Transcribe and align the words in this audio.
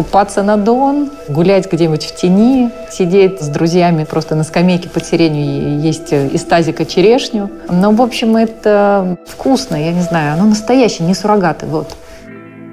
Купаться 0.00 0.42
на 0.42 0.56
Дон, 0.56 1.10
гулять 1.28 1.70
где-нибудь 1.70 2.04
в 2.04 2.16
тени, 2.16 2.70
сидеть 2.90 3.42
с 3.42 3.48
друзьями 3.48 4.04
просто 4.04 4.34
на 4.34 4.44
скамейке 4.44 4.88
под 4.88 5.04
сиренью, 5.04 5.78
есть 5.78 6.10
из 6.14 6.42
тазика 6.44 6.86
черешню. 6.86 7.50
Но, 7.68 7.92
в 7.92 8.00
общем, 8.00 8.34
это 8.34 9.18
вкусно, 9.26 9.76
я 9.76 9.92
не 9.92 10.00
знаю, 10.00 10.32
оно 10.32 10.46
настоящее, 10.46 11.06
не 11.06 11.12
суррогаты, 11.12 11.66
вот. 11.66 11.94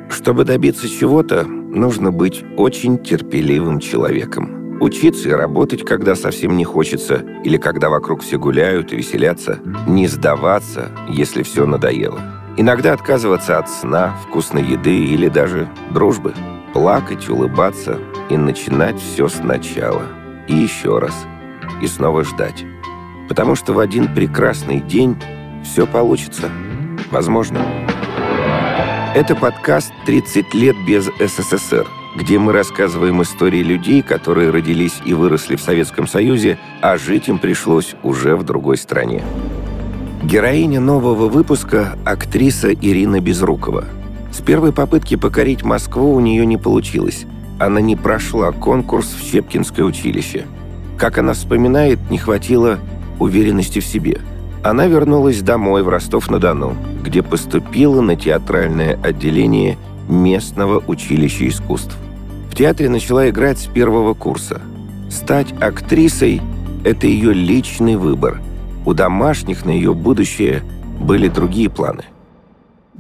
Чтобы 0.10 0.46
добиться 0.46 0.88
чего-то, 0.88 1.44
нужно 1.44 2.14
быть 2.14 2.46
очень 2.56 2.98
терпеливым 2.98 3.82
человеком. 3.82 4.80
Учиться 4.80 5.28
и 5.28 5.34
работать, 5.34 5.84
когда 5.84 6.16
совсем 6.16 6.56
не 6.56 6.64
хочется, 6.64 7.24
или 7.44 7.58
когда 7.58 7.90
вокруг 7.90 8.22
все 8.22 8.40
гуляют 8.40 8.94
и 8.94 8.96
веселятся. 8.96 9.60
Не 9.86 10.08
сдаваться, 10.08 10.92
если 11.10 11.44
все 11.44 11.66
надоело. 11.66 12.22
Иногда 12.56 12.94
отказываться 12.94 13.58
от 13.58 13.70
сна, 13.70 14.16
вкусной 14.30 14.64
еды 14.64 14.96
или 14.96 15.28
даже 15.28 15.68
дружбы– 15.92 16.34
плакать, 16.78 17.28
улыбаться 17.28 17.98
и 18.30 18.38
начинать 18.38 19.00
все 19.00 19.28
сначала. 19.30 20.04
И 20.48 20.54
еще 20.54 21.00
раз. 21.00 21.26
И 21.82 21.88
снова 21.88 22.24
ждать. 22.24 22.66
Потому 23.28 23.56
что 23.56 23.74
в 23.74 23.80
один 23.80 24.14
прекрасный 24.14 24.80
день 24.80 25.18
все 25.64 25.88
получится. 25.88 26.52
Возможно. 27.10 27.62
Это 29.16 29.36
подкаст 29.36 29.92
«30 30.06 30.46
лет 30.54 30.76
без 30.88 31.06
СССР», 31.20 31.88
где 32.16 32.38
мы 32.38 32.52
рассказываем 32.52 33.24
истории 33.24 33.64
людей, 33.64 34.04
которые 34.04 34.52
родились 34.52 35.02
и 35.04 35.16
выросли 35.16 35.56
в 35.56 35.62
Советском 35.62 36.06
Союзе, 36.06 36.60
а 36.84 37.00
жить 37.00 37.28
им 37.28 37.40
пришлось 37.40 37.96
уже 38.04 38.36
в 38.36 38.44
другой 38.44 38.78
стране. 38.78 39.24
Героиня 40.22 40.80
нового 40.80 41.28
выпуска– 41.28 41.98
актриса 42.06 42.72
Ирина 42.72 43.20
Безрукова– 43.20 43.86
с 44.38 44.42
первой 44.42 44.72
попытки 44.72 45.16
покорить 45.16 45.64
Москву 45.64 46.14
у 46.14 46.20
нее 46.20 46.46
не 46.46 46.58
получилось. 46.58 47.26
Она 47.60 47.82
не 47.82 47.96
прошла 47.96 48.52
конкурс 48.52 49.08
в 49.08 49.24
Щепкинское 49.24 49.84
училище. 49.84 50.46
Как 50.96 51.18
она 51.18 51.34
вспоминает, 51.34 51.98
не 52.12 52.20
хватило 52.20 52.78
уверенности 53.20 53.80
в 53.80 53.86
себе. 53.86 54.22
Она 54.64 54.86
вернулась 54.86 55.42
домой 55.42 55.82
в 55.82 55.90
Ростов-на-Дону, 55.90 56.76
где 57.04 57.24
поступила 57.24 58.02
на 58.02 58.16
театральное 58.16 59.00
отделение 59.02 59.76
местного 60.08 60.84
училища 60.86 61.48
искусств. 61.48 61.98
В 62.52 62.56
театре 62.56 62.90
начала 62.90 63.28
играть 63.30 63.58
с 63.58 63.66
первого 63.66 64.14
курса. 64.14 64.62
Стать 65.10 65.52
актрисой– 65.60 66.42
это 66.84 67.08
ее 67.08 67.34
личный 67.34 67.96
выбор. 67.96 68.40
У 68.86 68.94
домашних 68.94 69.66
на 69.66 69.72
ее 69.72 69.96
будущее 69.96 70.62
были 71.00 71.28
другие 71.28 71.72
планы– 71.72 72.04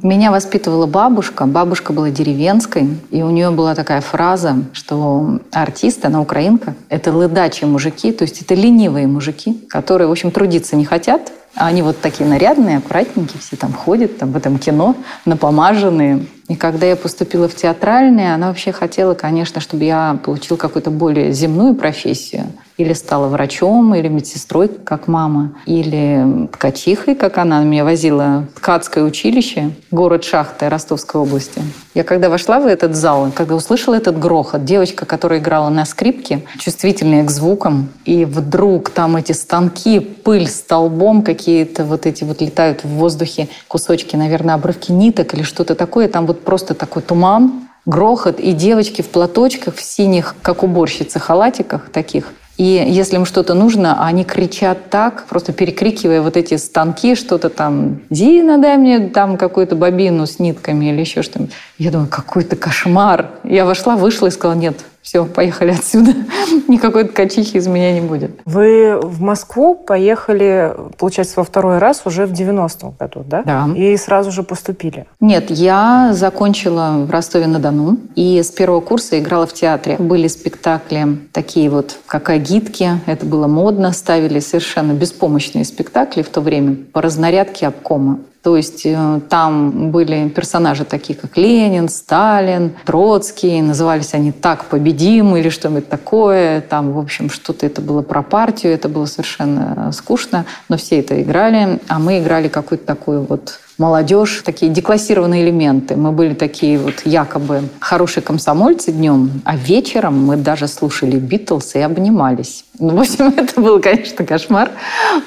меня 0.02 0.32
воспитывала 0.32 0.86
бабушка. 0.86 1.46
Бабушка 1.46 1.94
была 1.94 2.10
деревенской, 2.10 2.98
и 3.10 3.24
у 3.24 3.30
нее 3.30 3.52
была 3.52 3.76
такая 3.76 4.02
фраза, 4.02 4.56
что 4.74 5.40
артисты, 5.52 6.08
она 6.08 6.22
украинка, 6.22 6.76
это 6.90 7.12
лыдачие 7.12 7.68
мужики, 7.68 8.12
то 8.12 8.24
есть 8.24 8.42
это 8.42 8.54
ленивые 8.54 9.08
мужики, 9.08 9.54
которые, 9.70 10.08
в 10.08 10.12
общем, 10.12 10.32
трудиться 10.32 10.76
не 10.76 10.86
хотят, 10.86 11.32
а 11.56 11.68
они 11.68 11.82
вот 11.82 12.00
такие 12.00 12.30
нарядные, 12.30 12.78
аккуратненькие, 12.78 13.40
все 13.40 13.56
там 13.56 13.74
ходят 13.74 14.18
там, 14.20 14.32
в 14.32 14.38
этом 14.38 14.60
кино, 14.60 14.96
напомаженные. 15.26 16.26
И 16.48 16.56
когда 16.56 16.86
я 16.86 16.96
поступила 16.96 17.50
в 17.50 17.56
театральное, 17.56 18.34
она 18.34 18.48
вообще 18.48 18.72
хотела, 18.72 19.14
конечно, 19.14 19.60
чтобы 19.60 19.84
я 19.84 20.18
получила 20.24 20.58
какую-то 20.58 20.92
более 20.92 21.34
земную 21.34 21.76
профессию 21.76 22.46
или 22.78 22.94
стала 22.94 23.28
врачом, 23.28 23.96
или 23.96 24.08
медсестрой, 24.08 24.68
как 24.68 25.08
мама, 25.08 25.54
или 25.66 26.48
ткачихой, 26.54 27.16
как 27.16 27.40
она 27.40 27.64
меня 27.64 27.84
возила 27.84 28.46
в 28.54 28.60
ткацкое 28.60 29.04
училище, 29.04 29.72
город 29.90 30.24
Шахта 30.24 30.70
Ростовской 30.70 31.20
области. 31.20 31.62
Я 31.96 32.04
когда 32.04 32.30
вошла 32.30 32.60
в 32.60 32.68
этот 32.68 32.96
зал, 32.96 33.32
когда 33.34 33.56
услышала 33.56 33.96
этот 33.96 34.20
грохот, 34.20 34.64
девочка, 34.64 35.06
которая 35.08 35.40
играла 35.40 35.70
на 35.70 35.86
скрипке, 35.86 36.44
чувствительная 36.60 37.26
к 37.26 37.32
звукам, 37.32 37.90
и 38.06 38.26
вдруг 38.26 38.92
там 38.92 39.16
эти 39.16 39.32
станки, 39.32 40.00
пыль 40.00 40.48
столбом, 40.48 41.24
какие-то 41.24 41.84
вот 41.84 42.06
эти 42.06 42.24
вот 42.24 42.42
летают 42.42 42.84
в 42.84 42.90
воздухе 42.90 43.50
кусочки, 43.68 44.16
наверное, 44.16 44.54
обрывки 44.54 44.92
ниток 44.92 45.34
или 45.34 45.42
что-то 45.42 45.74
такое, 45.74 46.08
там 46.08 46.28
вот 46.28 46.37
просто 46.44 46.74
такой 46.74 47.02
туман, 47.02 47.68
грохот, 47.86 48.40
и 48.40 48.52
девочки 48.54 49.02
в 49.02 49.08
платочках, 49.08 49.76
в 49.76 49.82
синих, 49.82 50.36
как 50.42 50.64
уборщицы, 50.64 51.20
халатиках 51.20 51.90
таких, 51.90 52.34
и 52.58 52.64
если 52.64 53.18
им 53.18 53.26
что-то 53.26 53.54
нужно, 53.54 54.04
они 54.04 54.24
кричат 54.24 54.90
так, 54.90 55.26
просто 55.26 55.54
перекрикивая 55.54 56.22
вот 56.22 56.36
эти 56.38 56.56
станки, 56.58 57.14
что-то 57.14 57.50
там, 57.50 58.02
Зина, 58.10 58.58
дай 58.58 58.78
мне 58.78 59.10
там 59.10 59.38
какую-то 59.38 59.76
бобину 59.76 60.26
с 60.26 60.40
нитками 60.40 60.88
или 60.88 61.00
еще 61.00 61.22
что-нибудь. 61.22 61.54
Я 61.78 61.92
думаю, 61.92 62.10
какой-то 62.10 62.56
кошмар. 62.56 63.30
Я 63.44 63.66
вошла, 63.66 63.96
вышла 63.96 64.28
и 64.28 64.32
сказала, 64.32 64.58
нет, 64.58 64.78
все, 65.08 65.24
поехали 65.24 65.72
отсюда. 65.72 66.14
Никакой 66.68 67.06
ткачихи 67.06 67.56
из 67.56 67.68
меня 67.68 67.94
не 67.94 68.02
будет. 68.02 68.32
Вы 68.44 69.00
в 69.02 69.22
Москву 69.22 69.74
поехали, 69.74 70.76
получается, 70.98 71.36
во 71.38 71.46
второй 71.46 71.78
раз 71.78 72.02
уже 72.04 72.26
в 72.26 72.34
90-м 72.34 72.94
году, 73.00 73.24
да? 73.26 73.44
Да. 73.44 73.70
И 73.74 73.96
сразу 73.96 74.32
же 74.32 74.44
поступили? 74.44 75.06
Нет, 75.22 75.50
я 75.50 76.10
закончила 76.12 77.06
в 77.08 77.10
Ростове-на-Дону 77.10 77.98
и 78.16 78.44
с 78.44 78.52
первого 78.52 78.82
курса 78.82 79.18
играла 79.18 79.48
в 79.48 79.54
театре. 79.54 79.96
Были 79.98 80.28
спектакли 80.28 81.20
такие 81.32 81.70
вот, 81.70 81.96
как 82.06 82.30
«Агитки», 82.30 82.90
это 83.06 83.26
было 83.26 83.48
модно, 83.48 83.94
ставили 83.94 84.42
совершенно 84.42 84.92
беспомощные 84.92 85.64
спектакли 85.64 86.22
в 86.22 86.28
то 86.28 86.42
время 86.42 86.76
по 86.92 87.02
разнарядке 87.02 87.68
обкома. 87.68 88.20
То 88.48 88.56
есть 88.56 88.86
э, 88.86 89.20
там 89.28 89.92
были 89.92 90.30
персонажи 90.30 90.86
такие, 90.86 91.20
как 91.20 91.36
Ленин, 91.36 91.90
Сталин, 91.90 92.72
Троцкий. 92.86 93.62
Назывались 93.62 94.14
они 94.14 94.32
«Так 94.32 94.68
победим» 94.68 95.36
или 95.36 95.50
что-нибудь 95.50 95.90
такое. 95.90 96.62
Там, 96.62 96.94
в 96.94 96.98
общем, 96.98 97.30
что-то 97.30 97.66
это 97.66 97.82
было 97.82 98.02
про 98.04 98.22
партию. 98.22 98.74
Это 98.74 98.88
было 98.88 99.06
совершенно 99.06 99.92
скучно. 99.92 100.46
Но 100.70 100.78
все 100.78 101.02
это 101.02 101.22
играли. 101.22 101.82
А 101.90 102.00
мы 102.00 102.20
играли 102.20 102.48
какую-то 102.48 102.86
такую 102.86 103.26
вот 103.26 103.60
молодежь, 103.78 104.42
такие 104.44 104.72
деклассированные 104.72 105.44
элементы. 105.44 105.96
Мы 105.96 106.12
были 106.12 106.34
такие 106.34 106.80
вот 106.80 107.02
якобы 107.06 107.64
хорошие 107.80 108.24
комсомольцы 108.24 108.92
днем, 108.92 109.42
а 109.46 109.56
вечером 109.56 110.26
мы 110.26 110.38
даже 110.38 110.68
слушали 110.68 111.18
Битлз 111.18 111.76
и 111.76 111.80
обнимались. 111.80 112.66
Ну, 112.80 112.96
в 112.96 113.00
общем, 113.00 113.28
это 113.38 113.60
был, 113.60 113.80
конечно, 113.80 114.26
кошмар. 114.26 114.72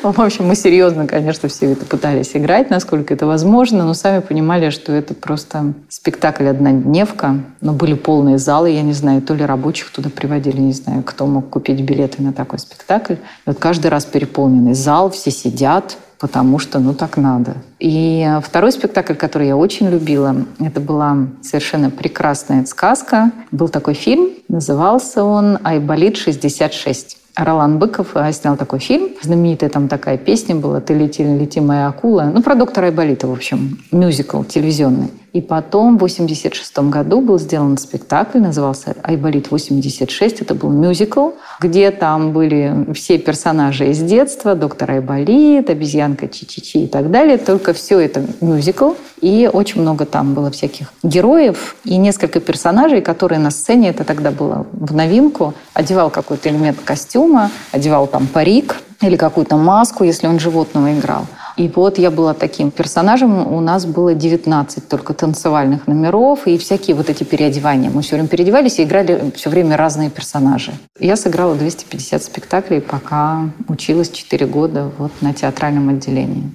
В 0.02 0.20
общем, 0.20 0.46
мы 0.46 0.54
серьезно, 0.54 1.06
конечно, 1.06 1.48
все 1.48 1.72
это 1.72 1.84
пытались 1.84 2.30
играть, 2.34 2.70
насколько 2.70 3.14
это 3.14 3.26
возможно, 3.26 3.84
но 3.84 3.94
сами 3.94 4.20
понимали, 4.20 4.70
что 4.70 4.92
это 4.92 5.14
просто 5.14 5.72
спектакль 5.88 6.46
однодневка. 6.48 7.40
Но 7.60 7.72
были 7.72 7.94
полные 7.94 8.38
залы, 8.38 8.70
я 8.70 8.82
не 8.82 8.92
знаю, 8.92 9.22
то 9.22 9.34
ли 9.34 9.44
рабочих 9.44 9.90
туда 9.90 10.10
приводили, 10.10 10.60
не 10.60 10.72
знаю, 10.72 11.02
кто 11.02 11.26
мог 11.26 11.50
купить 11.50 11.80
билеты 11.80 12.22
на 12.22 12.32
такой 12.32 12.58
спектакль. 12.58 13.14
И 13.14 13.16
вот 13.46 13.58
каждый 13.58 13.88
раз 13.88 14.04
переполненный 14.04 14.74
зал, 14.74 15.10
все 15.10 15.30
сидят, 15.30 15.96
потому 16.20 16.58
что 16.58 16.78
ну 16.78 16.94
так 16.94 17.16
надо. 17.16 17.56
И 17.78 18.28
второй 18.42 18.72
спектакль, 18.72 19.14
который 19.14 19.48
я 19.48 19.56
очень 19.56 19.88
любила, 19.88 20.36
это 20.60 20.80
была 20.80 21.16
совершенно 21.42 21.90
прекрасная 21.90 22.64
сказка. 22.66 23.32
Был 23.50 23.68
такой 23.68 23.94
фильм, 23.94 24.28
назывался 24.48 25.24
он 25.24 25.58
«Айболит 25.64 26.16
66». 26.16 27.16
Ролан 27.36 27.78
Быков 27.78 28.16
э, 28.16 28.32
снял 28.32 28.56
такой 28.56 28.80
фильм. 28.80 29.10
Знаменитая 29.22 29.70
там 29.70 29.88
такая 29.88 30.18
песня 30.18 30.56
была 30.56 30.80
«Ты 30.80 30.94
лети, 30.94 31.22
лети, 31.22 31.60
моя 31.60 31.86
акула». 31.86 32.30
Ну, 32.34 32.42
про 32.42 32.54
доктора 32.54 32.86
Айболита, 32.86 33.26
в 33.28 33.32
общем, 33.32 33.78
мюзикл 33.92 34.42
телевизионный. 34.42 35.10
И 35.32 35.40
потом 35.40 35.96
в 35.96 36.00
86 36.00 36.78
году 36.90 37.20
был 37.20 37.38
сделан 37.38 37.78
спектакль, 37.78 38.38
назывался 38.38 38.96
«Айболит-86». 39.02 40.38
Это 40.40 40.54
был 40.54 40.70
мюзикл, 40.70 41.30
где 41.60 41.90
там 41.92 42.32
были 42.32 42.92
все 42.94 43.18
персонажи 43.18 43.90
из 43.90 44.00
детства, 44.00 44.56
доктор 44.56 44.90
Айболит, 44.90 45.70
обезьянка 45.70 46.26
Чи-Чи-Чи 46.26 46.84
и 46.84 46.86
так 46.88 47.10
далее. 47.10 47.38
Только 47.38 47.72
все 47.72 48.00
это 48.00 48.24
мюзикл. 48.40 48.92
И 49.20 49.48
очень 49.52 49.82
много 49.82 50.04
там 50.04 50.34
было 50.34 50.50
всяких 50.50 50.92
героев 51.02 51.76
и 51.84 51.96
несколько 51.96 52.40
персонажей, 52.40 53.00
которые 53.00 53.38
на 53.38 53.50
сцене, 53.50 53.90
это 53.90 54.02
тогда 54.04 54.30
было 54.30 54.66
в 54.72 54.94
новинку, 54.94 55.54
одевал 55.74 56.10
какой-то 56.10 56.48
элемент 56.48 56.78
костюма, 56.82 57.50
одевал 57.70 58.06
там 58.06 58.26
парик 58.26 58.76
или 59.02 59.16
какую-то 59.16 59.56
маску, 59.56 60.04
если 60.04 60.26
он 60.26 60.38
животного 60.38 60.92
играл. 60.92 61.26
И 61.56 61.68
вот 61.68 61.98
я 61.98 62.10
была 62.10 62.34
таким 62.34 62.70
персонажем. 62.70 63.46
У 63.52 63.60
нас 63.60 63.86
было 63.86 64.14
19 64.14 64.88
только 64.88 65.14
танцевальных 65.14 65.86
номеров 65.86 66.46
и 66.46 66.58
всякие 66.58 66.96
вот 66.96 67.10
эти 67.10 67.24
переодевания. 67.24 67.90
Мы 67.90 68.02
все 68.02 68.16
время 68.16 68.28
переодевались 68.28 68.78
и 68.78 68.84
играли 68.84 69.32
все 69.34 69.50
время 69.50 69.76
разные 69.76 70.10
персонажи. 70.10 70.72
Я 70.98 71.16
сыграла 71.16 71.54
250 71.54 72.22
спектаклей, 72.22 72.80
пока 72.80 73.50
училась 73.68 74.10
4 74.10 74.46
года 74.46 74.90
вот 74.98 75.12
на 75.20 75.32
театральном 75.34 75.88
отделении. 75.90 76.50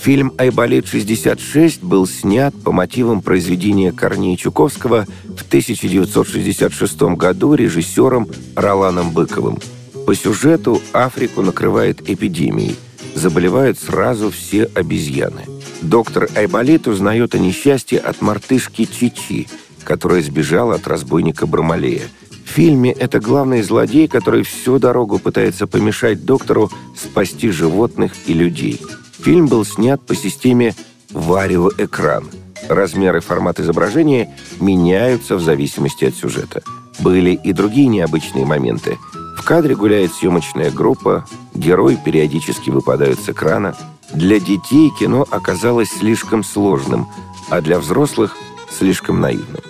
Фильм 0.00 0.32
«Айболит-66» 0.38 1.78
был 1.82 2.06
снят 2.06 2.54
по 2.62 2.70
мотивам 2.70 3.22
произведения 3.22 3.90
Корнея 3.90 4.36
Чуковского 4.36 5.04
в 5.24 5.46
1966 5.48 7.02
году 7.16 7.54
режиссером 7.54 8.28
Роланом 8.54 9.10
Быковым. 9.10 9.58
По 10.06 10.14
сюжету 10.14 10.80
Африку 10.92 11.42
накрывает 11.42 12.08
эпидемией. 12.08 12.76
Заболевают 13.16 13.78
сразу 13.80 14.30
все 14.30 14.70
обезьяны. 14.74 15.42
Доктор 15.82 16.28
Айболит 16.36 16.86
узнает 16.86 17.34
о 17.34 17.38
несчастье 17.38 17.98
от 17.98 18.22
мартышки 18.22 18.84
Чичи, 18.84 19.48
которая 19.82 20.22
сбежала 20.22 20.76
от 20.76 20.86
разбойника 20.86 21.48
Бармалея. 21.48 22.02
В 22.44 22.48
фильме 22.48 22.92
это 22.92 23.18
главный 23.18 23.62
злодей, 23.62 24.06
который 24.06 24.44
всю 24.44 24.78
дорогу 24.78 25.18
пытается 25.18 25.66
помешать 25.66 26.24
доктору 26.24 26.70
спасти 26.94 27.50
животных 27.50 28.12
и 28.26 28.32
людей– 28.32 28.80
Фильм 29.26 29.46
был 29.46 29.64
снят 29.64 30.00
по 30.00 30.14
системе 30.14 30.72
вариоэкран. 31.10 32.26
Размер 32.68 33.16
и 33.16 33.20
формат 33.20 33.58
изображения 33.58 34.32
меняются 34.60 35.34
в 35.34 35.40
зависимости 35.40 36.04
от 36.04 36.14
сюжета. 36.14 36.62
Были 37.00 37.32
и 37.32 37.52
другие 37.52 37.88
необычные 37.88 38.46
моменты. 38.46 38.98
В 39.36 39.42
кадре 39.44 39.76
гуляет 39.76 40.12
съемочная 40.12 40.70
группа, 40.70 41.24
герои 41.54 41.96
периодически 41.96 42.70
выпадают 42.70 43.20
с 43.20 43.28
экрана. 43.28 43.76
Для 44.12 44.40
детей 44.40 44.90
кино 44.98 45.26
оказалось 45.30 45.90
слишком 45.90 46.42
сложным, 46.42 47.06
а 47.48 47.60
для 47.60 47.78
взрослых– 47.78 48.36
слишком 48.70 49.20
наивным. 49.20 49.60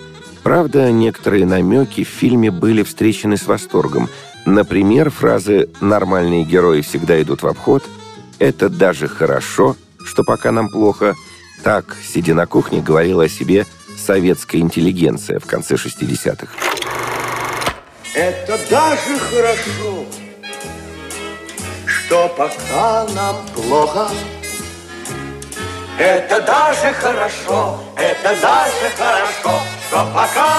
Правда, 0.41 0.91
некоторые 0.91 1.45
намеки 1.45 2.03
в 2.03 2.07
фильме 2.07 2.49
были 2.49 2.83
встречены 2.83 3.37
с 3.37 3.45
восторгом. 3.45 4.09
Например, 4.45 5.09
фразы 5.09 5.69
«нормальные 5.81 6.45
герои 6.45 6.81
всегда 6.81 7.21
идут 7.21 7.43
в 7.43 7.47
обход», 7.47 7.83
это 8.39 8.69
даже 8.69 9.07
хорошо, 9.07 9.75
что 10.03 10.23
пока 10.23 10.51
нам 10.51 10.69
плохо. 10.69 11.15
Так, 11.63 11.97
сидя 12.03 12.33
на 12.33 12.45
кухне, 12.45 12.81
говорила 12.81 13.23
о 13.23 13.29
себе 13.29 13.65
советская 13.97 14.61
интеллигенция 14.61 15.39
в 15.39 15.45
конце 15.45 15.75
60-х. 15.75 16.47
Это 18.13 18.57
даже 18.69 19.19
хорошо, 19.19 20.05
что 21.85 22.29
пока 22.29 23.05
нам 23.13 23.45
плохо. 23.53 24.07
Это 25.99 26.41
даже 26.41 26.93
хорошо, 26.93 27.79
это 27.97 28.41
даже 28.41 28.89
хорошо, 28.97 29.61
что 29.87 30.07
пока. 30.13 30.56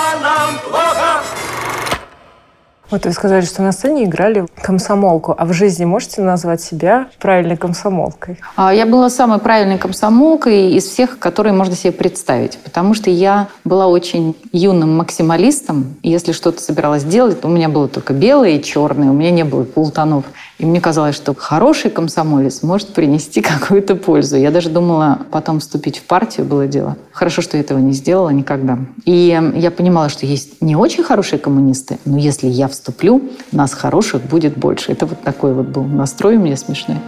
Вот 2.91 3.05
вы 3.05 3.13
сказали, 3.13 3.45
что 3.45 3.63
на 3.63 3.73
сцене 3.73 4.05
играли 4.05 4.47
комсомолку, 4.63 5.35
а 5.37 5.45
в 5.45 5.53
жизни 5.53 5.85
можете 5.85 6.23
назвать 6.23 6.63
себя 6.63 7.09
правильной 7.19 7.59
комсомолкой? 7.59 8.39
А, 8.57 8.73
я 8.73 8.87
была 8.87 9.11
самой 9.11 9.41
правильной 9.41 9.77
комсомолкой 9.77 10.73
из 10.73 10.85
всех, 10.85 11.19
которые 11.19 11.53
можно 11.53 11.75
себе 11.75 11.93
представить, 11.93 12.59
потому 12.59 12.95
что 12.95 13.11
я 13.11 13.49
была 13.65 13.89
очень 13.89 14.35
юным 14.53 14.97
максималистом, 14.97 15.97
если 16.03 16.33
что-то 16.33 16.63
собиралась 16.63 17.05
делать, 17.05 17.45
у 17.45 17.49
меня 17.49 17.69
было 17.69 17.89
только 17.89 18.15
белое 18.15 18.53
и 18.53 18.63
черное, 18.63 19.11
у 19.11 19.13
меня 19.13 19.33
не 19.33 19.45
было 19.45 19.65
полутонов. 19.65 20.25
И 20.59 20.67
мне 20.67 20.81
казалось, 20.81 21.15
что 21.15 21.35
хороший 21.35 21.91
комсомолец 21.91 22.63
может 22.63 22.89
принести 22.89 23.41
какую-то 23.43 23.95
пользу. 23.95 24.37
Я 24.37 24.51
даже 24.51 24.71
думала 24.71 25.21
потом 25.31 25.61
вступить 25.61 25.99
в 25.99 26.03
партию, 26.03 26.47
было 26.47 26.67
дело. 26.67 26.97
Хорошо, 27.13 27.43
что 27.43 27.57
я 27.57 27.63
этого 27.63 27.79
не 27.79 27.93
сделала 27.93 28.31
никогда. 28.31 28.79
И 29.05 29.41
я 29.55 29.71
понимала, 29.71 30.09
что 30.09 30.27
есть 30.27 30.61
не 30.61 30.77
очень 30.77 31.05
хорошие 31.05 31.39
коммунисты, 31.39 31.99
но 32.05 32.19
если 32.19 32.49
я 32.49 32.69
вступлю, 32.69 33.23
нас 33.53 33.73
хороших 33.73 34.23
будет 34.23 34.57
больше. 34.57 34.93
Это 34.93 35.07
вот 35.07 35.23
такой 35.23 35.55
вот 35.55 35.67
был 35.67 35.85
настрой 35.85 36.37
у 36.37 36.41
меня 36.41 36.57
смешной. 36.57 36.99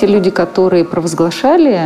Те 0.00 0.06
люди, 0.06 0.30
которые 0.30 0.86
провозглашали 0.86 1.78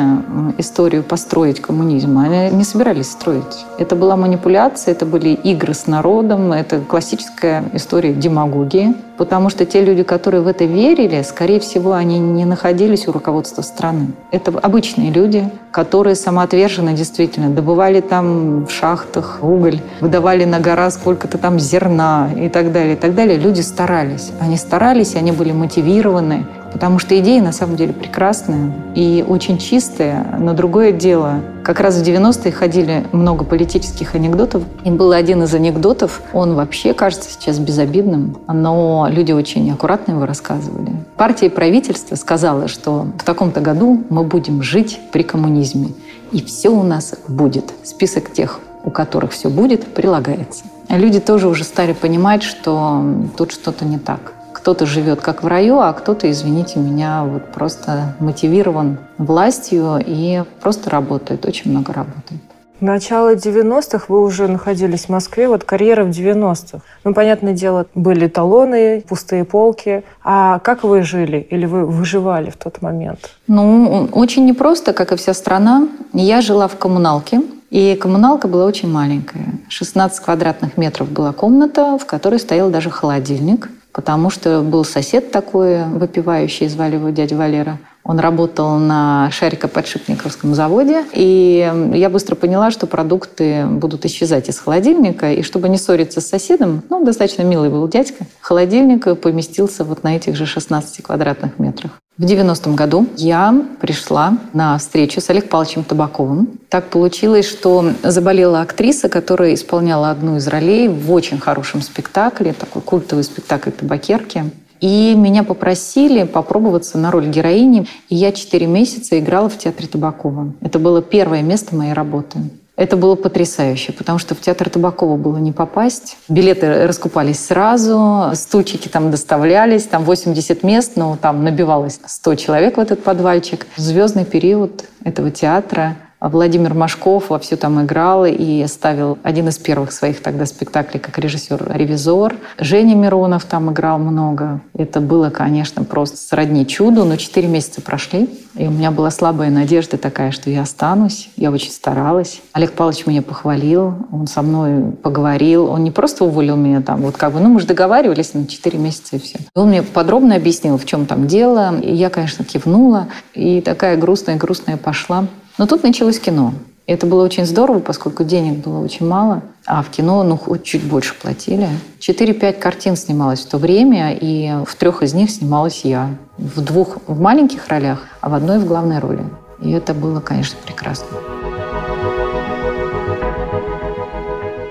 историю 0.56 1.02
построить 1.02 1.60
коммунизм, 1.60 2.16
они 2.18 2.48
не 2.56 2.62
собирались 2.62 3.10
строить. 3.10 3.66
Это 3.76 3.96
была 3.96 4.14
манипуляция, 4.14 4.92
это 4.92 5.04
были 5.04 5.30
игры 5.30 5.74
с 5.74 5.88
народом, 5.88 6.52
это 6.52 6.78
классическая 6.78 7.64
история 7.72 8.12
демагогии. 8.12 8.94
Потому 9.16 9.48
что 9.48 9.64
те 9.64 9.84
люди, 9.84 10.02
которые 10.02 10.42
в 10.42 10.48
это 10.48 10.64
верили, 10.64 11.22
скорее 11.22 11.60
всего, 11.60 11.92
они 11.92 12.18
не 12.18 12.44
находились 12.44 13.06
у 13.06 13.12
руководства 13.12 13.62
страны. 13.62 14.08
Это 14.32 14.52
обычные 14.58 15.10
люди, 15.10 15.50
которые 15.70 16.16
самоотверженно 16.16 16.92
действительно 16.92 17.50
добывали 17.50 18.00
там 18.00 18.66
в 18.66 18.70
шахтах 18.70 19.38
уголь, 19.42 19.80
выдавали 20.00 20.44
на 20.44 20.60
гора 20.60 20.90
сколько-то 20.90 21.38
там 21.38 21.58
зерна 21.58 22.30
и 22.36 22.48
так 22.48 22.72
далее, 22.72 22.94
и 22.94 22.96
так 22.96 23.14
далее. 23.14 23.38
Люди 23.38 23.60
старались. 23.60 24.32
Они 24.40 24.56
старались, 24.56 25.14
они 25.14 25.32
были 25.32 25.52
мотивированы. 25.52 26.46
Потому 26.74 26.98
что 26.98 27.16
идеи 27.20 27.38
на 27.38 27.52
самом 27.52 27.76
деле 27.76 27.92
прекрасные 27.92 28.72
и 28.96 29.24
очень 29.26 29.58
чистые. 29.58 30.26
Но 30.40 30.54
другое 30.54 30.90
дело, 30.90 31.40
как 31.62 31.78
раз 31.78 31.96
в 31.96 32.02
90-е 32.02 32.50
ходили 32.50 33.04
много 33.12 33.44
политических 33.44 34.16
анекдотов. 34.16 34.64
И 34.82 34.90
был 34.90 35.12
один 35.12 35.44
из 35.44 35.54
анекдотов, 35.54 36.20
он 36.32 36.56
вообще 36.56 36.92
кажется 36.92 37.30
сейчас 37.30 37.60
безобидным, 37.60 38.36
но 38.48 39.03
люди 39.08 39.32
очень 39.32 39.70
аккуратно 39.70 40.12
его 40.12 40.26
рассказывали. 40.26 40.92
Партия 41.16 41.46
и 41.46 41.50
правительство 41.50 42.14
сказала, 42.16 42.68
что 42.68 43.06
в 43.18 43.24
таком-то 43.24 43.60
году 43.60 44.04
мы 44.10 44.24
будем 44.24 44.62
жить 44.62 45.00
при 45.12 45.22
коммунизме. 45.22 45.88
И 46.32 46.42
все 46.42 46.70
у 46.70 46.82
нас 46.82 47.14
будет. 47.28 47.72
Список 47.82 48.32
тех, 48.32 48.60
у 48.84 48.90
которых 48.90 49.32
все 49.32 49.48
будет, 49.48 49.84
прилагается. 49.94 50.64
Люди 50.88 51.20
тоже 51.20 51.48
уже 51.48 51.64
стали 51.64 51.92
понимать, 51.92 52.42
что 52.42 53.02
тут 53.36 53.52
что-то 53.52 53.84
не 53.84 53.98
так 53.98 54.34
кто-то 54.64 54.86
живет 54.86 55.20
как 55.20 55.42
в 55.42 55.46
раю, 55.46 55.78
а 55.80 55.92
кто-то, 55.92 56.30
извините 56.30 56.78
меня, 56.78 57.24
вот 57.24 57.52
просто 57.52 58.14
мотивирован 58.18 58.96
властью 59.18 60.02
и 60.02 60.42
просто 60.62 60.88
работает, 60.88 61.44
очень 61.44 61.70
много 61.70 61.92
работает. 61.92 62.40
Начало 62.80 63.34
90-х 63.34 64.06
вы 64.08 64.22
уже 64.22 64.48
находились 64.48 65.06
в 65.06 65.08
Москве, 65.08 65.48
вот 65.48 65.64
карьера 65.64 66.04
в 66.04 66.10
90-х. 66.10 66.80
Ну, 67.04 67.14
понятное 67.14 67.52
дело, 67.52 67.86
были 67.94 68.26
талоны, 68.26 69.02
пустые 69.08 69.44
полки. 69.44 70.02
А 70.22 70.58
как 70.58 70.82
вы 70.82 71.02
жили 71.02 71.38
или 71.38 71.66
вы 71.66 71.86
выживали 71.86 72.50
в 72.50 72.56
тот 72.56 72.82
момент? 72.82 73.30
Ну, 73.46 74.08
очень 74.12 74.44
непросто, 74.44 74.92
как 74.92 75.12
и 75.12 75.16
вся 75.16 75.34
страна. 75.34 75.88
Я 76.12 76.40
жила 76.40 76.68
в 76.68 76.76
коммуналке, 76.76 77.42
и 77.70 77.96
коммуналка 77.96 78.48
была 78.48 78.66
очень 78.66 78.90
маленькая. 78.90 79.46
16 79.68 80.20
квадратных 80.20 80.76
метров 80.76 81.08
была 81.10 81.32
комната, 81.32 81.98
в 81.98 82.06
которой 82.06 82.38
стоял 82.38 82.70
даже 82.70 82.90
холодильник 82.90 83.68
потому 83.94 84.28
что 84.28 84.60
был 84.60 84.84
сосед 84.84 85.30
такой 85.30 85.84
выпивающий, 85.84 86.68
звали 86.68 86.96
его 86.96 87.10
дядя 87.10 87.36
Валера. 87.36 87.78
Он 88.02 88.18
работал 88.18 88.76
на 88.76 89.30
Шарико-подшипниковском 89.30 90.52
заводе, 90.52 91.04
и 91.14 91.90
я 91.94 92.10
быстро 92.10 92.34
поняла, 92.34 92.70
что 92.70 92.86
продукты 92.86 93.64
будут 93.64 94.04
исчезать 94.04 94.50
из 94.50 94.58
холодильника, 94.58 95.32
и 95.32 95.42
чтобы 95.42 95.70
не 95.70 95.78
ссориться 95.78 96.20
с 96.20 96.26
соседом, 96.26 96.82
ну, 96.90 97.02
достаточно 97.02 97.42
милый 97.42 97.70
был 97.70 97.88
дядька, 97.88 98.26
холодильник 98.40 99.18
поместился 99.20 99.84
вот 99.84 100.02
на 100.02 100.16
этих 100.16 100.36
же 100.36 100.44
16 100.44 101.02
квадратных 101.02 101.58
метрах. 101.58 101.92
В 102.16 102.22
90-м 102.22 102.76
году 102.76 103.08
я 103.16 103.52
пришла 103.80 104.38
на 104.52 104.78
встречу 104.78 105.20
с 105.20 105.30
Олег 105.30 105.48
Павловичем 105.48 105.82
Табаковым. 105.82 106.60
Так 106.68 106.88
получилось, 106.90 107.44
что 107.44 107.90
заболела 108.04 108.60
актриса, 108.60 109.08
которая 109.08 109.54
исполняла 109.54 110.10
одну 110.10 110.36
из 110.36 110.46
ролей 110.46 110.86
в 110.86 111.10
очень 111.10 111.40
хорошем 111.40 111.82
спектакле, 111.82 112.52
такой 112.52 112.82
культовый 112.82 113.24
спектакль 113.24 113.72
«Табакерки». 113.72 114.44
И 114.80 115.14
меня 115.16 115.42
попросили 115.42 116.22
попробоваться 116.22 116.98
на 116.98 117.10
роль 117.10 117.26
героини. 117.26 117.88
И 118.08 118.14
я 118.14 118.30
четыре 118.30 118.68
месяца 118.68 119.18
играла 119.18 119.48
в 119.48 119.58
театре 119.58 119.88
Табакова. 119.88 120.52
Это 120.60 120.78
было 120.78 121.02
первое 121.02 121.42
место 121.42 121.74
моей 121.74 121.94
работы. 121.94 122.38
Это 122.76 122.96
было 122.96 123.14
потрясающе, 123.14 123.92
потому 123.92 124.18
что 124.18 124.34
в 124.34 124.40
театр 124.40 124.68
Табакова 124.68 125.16
было 125.16 125.36
не 125.36 125.52
попасть. 125.52 126.16
Билеты 126.28 126.86
раскупались 126.86 127.38
сразу, 127.38 128.30
стульчики 128.34 128.88
там 128.88 129.12
доставлялись, 129.12 129.84
там 129.84 130.02
80 130.02 130.64
мест, 130.64 130.92
но 130.96 131.16
там 131.20 131.44
набивалось 131.44 132.00
100 132.04 132.34
человек 132.34 132.76
в 132.76 132.80
этот 132.80 133.04
подвальчик. 133.04 133.66
Звездный 133.76 134.24
период 134.24 134.84
этого 135.04 135.30
театра 135.30 135.96
Владимир 136.28 136.72
Машков 136.72 137.28
вовсю 137.28 137.58
там 137.58 137.84
играл 137.84 138.24
и 138.24 138.66
ставил 138.66 139.18
один 139.22 139.48
из 139.48 139.58
первых 139.58 139.92
своих 139.92 140.22
тогда 140.22 140.46
спектаклей 140.46 140.98
как 140.98 141.18
режиссер-ревизор. 141.18 142.36
Женя 142.58 142.94
Миронов 142.94 143.44
там 143.44 143.70
играл 143.70 143.98
много. 143.98 144.60
Это 144.74 145.00
было, 145.00 145.28
конечно, 145.28 145.84
просто 145.84 146.16
сродни 146.16 146.66
чуду, 146.66 147.04
но 147.04 147.16
четыре 147.16 147.48
месяца 147.48 147.82
прошли, 147.82 148.28
и 148.54 148.66
у 148.66 148.70
меня 148.70 148.90
была 148.90 149.10
слабая 149.10 149.50
надежда 149.50 149.98
такая, 149.98 150.30
что 150.30 150.48
я 150.48 150.62
останусь. 150.62 151.28
Я 151.36 151.50
очень 151.50 151.70
старалась. 151.70 152.40
Олег 152.52 152.72
Павлович 152.72 153.06
меня 153.06 153.20
похвалил, 153.20 153.94
он 154.10 154.26
со 154.26 154.40
мной 154.40 154.92
поговорил. 154.92 155.66
Он 155.66 155.84
не 155.84 155.90
просто 155.90 156.24
уволил 156.24 156.56
меня 156.56 156.80
там, 156.80 157.02
вот 157.02 157.18
как 157.18 157.34
бы, 157.34 157.40
ну 157.40 157.50
мы 157.50 157.60
же 157.60 157.66
договаривались 157.66 158.32
на 158.32 158.46
четыре 158.46 158.78
месяца 158.78 159.16
и 159.16 159.18
все. 159.18 159.38
Он 159.54 159.68
мне 159.68 159.82
подробно 159.82 160.36
объяснил, 160.36 160.78
в 160.78 160.86
чем 160.86 161.04
там 161.04 161.26
дело. 161.26 161.78
И 161.80 161.94
я, 161.94 162.08
конечно, 162.08 162.44
кивнула, 162.44 163.08
и 163.34 163.60
такая 163.60 163.98
грустная-грустная 163.98 164.78
пошла. 164.78 165.26
Но 165.58 165.66
тут 165.66 165.82
началось 165.82 166.18
кино. 166.18 166.52
Это 166.86 167.06
было 167.06 167.24
очень 167.24 167.46
здорово, 167.46 167.78
поскольку 167.78 168.24
денег 168.24 168.58
было 168.58 168.80
очень 168.80 169.06
мало, 169.06 169.42
а 169.64 169.82
в 169.82 169.88
кино 169.88 170.22
ну, 170.22 170.36
хоть 170.36 170.64
чуть 170.64 170.82
больше 170.82 171.14
платили. 171.14 171.68
4-5 172.00 172.58
картин 172.58 172.96
снималось 172.96 173.40
в 173.40 173.48
то 173.48 173.56
время, 173.56 174.14
и 174.14 174.52
в 174.66 174.74
трех 174.74 175.02
из 175.02 175.14
них 175.14 175.30
снималась 175.30 175.80
я. 175.84 176.10
В 176.36 176.60
двух 176.60 176.98
в 177.06 177.18
маленьких 177.18 177.68
ролях, 177.68 178.00
а 178.20 178.28
в 178.28 178.34
одной 178.34 178.58
в 178.58 178.66
главной 178.66 178.98
роли. 178.98 179.24
И 179.62 179.70
это 179.70 179.94
было, 179.94 180.20
конечно, 180.20 180.58
прекрасно. 180.66 181.06